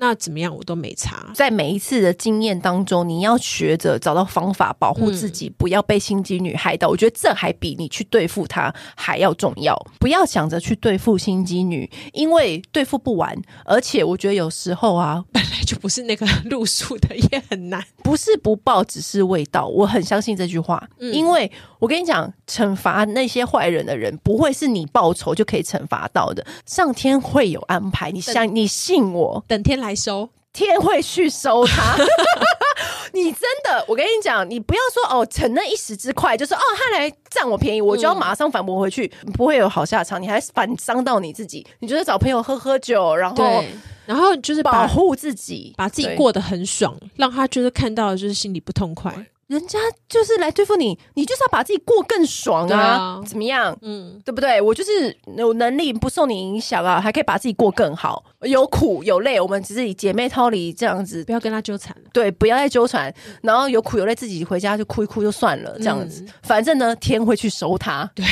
[0.00, 1.26] 那怎么样，我都没差。
[1.34, 6.88] 在每一次的经验当中，你要学着找到方法保护自己，嗯、不要被心机女害到。
[6.88, 9.76] 我觉得这还比你去对付她还要重要。
[9.98, 13.36] 不要想着去对付心机女，因为对付不完。
[13.64, 17.84] 而且我觉得有时候啊， 本来就不是那个 路数的，也很难。
[18.04, 19.66] 不是不报，只是未到。
[19.66, 26.46] 我很相信这句话，嗯、因为我跟你讲，惩罚那些坏人的人，不会是你报仇就可以惩罚到的。
[26.64, 29.87] 上天会有安排，你相你信我，等天来。
[29.88, 31.96] 来收，天会去收他。
[33.14, 41.66] 你真的，我跟你讲，你不要说哦，逞那一时之快，就是哦，他来占我便宜，我就要马上反驳回去，嗯、不会有好下场，你还反伤到你自己。
[41.78, 43.64] 你就是找朋友喝喝酒，然后
[44.04, 49.26] 然后就是保护自己，把自己过得很爽，让他就是看到就是心里不痛快。
[49.48, 52.78] 人家就是来对付你，你就是要把自己过更爽啊！
[52.78, 53.76] 啊怎么样？
[53.80, 54.60] 嗯，对不对？
[54.60, 58.22] 我就是有能力不受你影响啊，还可以把自己过更好。
[58.42, 62.10] 有苦有累，我们只是以姐妹逃离这样子，不要跟他纠缠了。
[62.12, 63.12] 对，不要再纠缠。
[63.42, 66.22] 然后有苦有累，自己回家就哭一哭就算了，这样子。
[66.22, 68.08] 嗯、反正呢，天会去收他。
[68.14, 68.24] 对，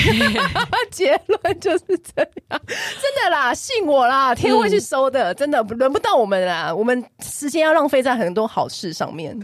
[0.92, 2.60] 结论就是这样。
[2.68, 5.32] 真的啦，信我啦，天会去收的。
[5.32, 9.34] 嗯、真的轮不到我们啦，我们时间要浪费在很多好事上面。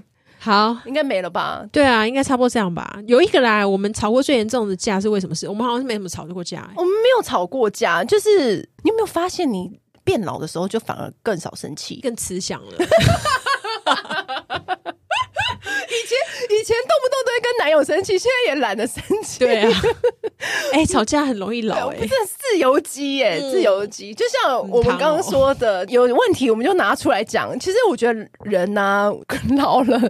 [0.45, 1.64] 好，应该没了吧？
[1.70, 2.99] 对啊，应该差不多这样吧。
[3.07, 5.49] 有一个啦，我们吵过最严重的架是为什么事？
[5.49, 6.72] 我们好像是没什么吵过架、欸。
[6.74, 12.72] 我们没有吵过架，就是你有没有发现，你变老的时候就反而更少生气，更慈祥了。
[16.53, 19.38] 以前动不动都会跟男友生气，现在也懒得生气。
[19.38, 19.82] 对啊，
[20.72, 24.14] 哎、欸，吵架很容易老、欸，哎，不是自由基耶，自由基。
[24.14, 27.59] 就像我们刚刚说的，有问题我们就拿出来讲。
[27.59, 29.12] 其实我觉得人呢、啊，
[29.57, 30.00] 老了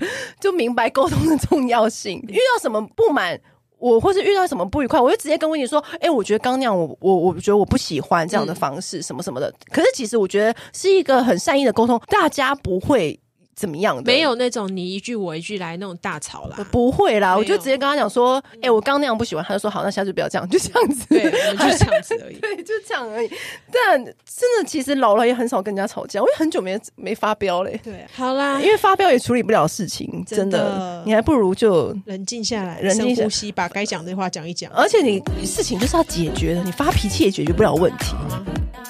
[0.40, 2.18] 就明白沟通的重要性。
[2.28, 3.38] 遇到什么不满，
[3.78, 13.18] 我或是遇到什么不愉快，我就直接跟温妮说：“哎、欸，我觉得刚那样，我我我觉得我不喜欢这样的方式，什么什么的。”可是其实我觉得是一个很善意的沟通，大家不会。
[13.63, 14.03] 怎么样的？
[14.03, 23.31] 没有那种你一句我一句来那种大吵啦，不会啦，我就直接跟他讲说，哎、欸，我刚那样不喜欢，他就说好，那下次不要这样，就这样子，对，就这样子而已， 对，就这样而已。
[23.71, 24.13] 但真
[24.59, 27.81] 的，其实老了也很少跟人家吵架，我也很久没没发飙嘞。
[27.85, 31.03] 对，好啦，因为发飙也处理不了事情，真的，真的。
[31.07, 34.73] 你还不如就冷静下来，冷静呼吸，把该讲的话讲一讲。
[34.73, 38.17] 而且你事情就是要解决的，你发脾气也解决不了问题。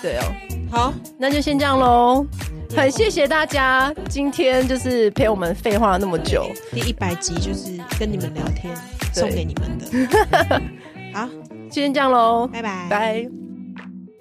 [0.00, 0.24] 对哦，
[0.70, 2.26] 好，那就先这样喽。
[2.74, 8.74] 很谢谢大家今天就是陪我们废话了那么久，第一百集就是跟你们聊天
[9.12, 10.60] 送给你们的。
[11.12, 11.28] 好，
[11.70, 13.28] 今天这样喽，拜拜拜。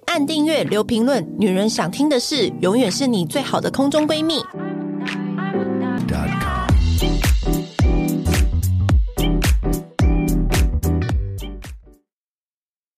[0.08, 4.44] 按订阅，留评论，女人想听的事，永远是你最好的空中闺蜜。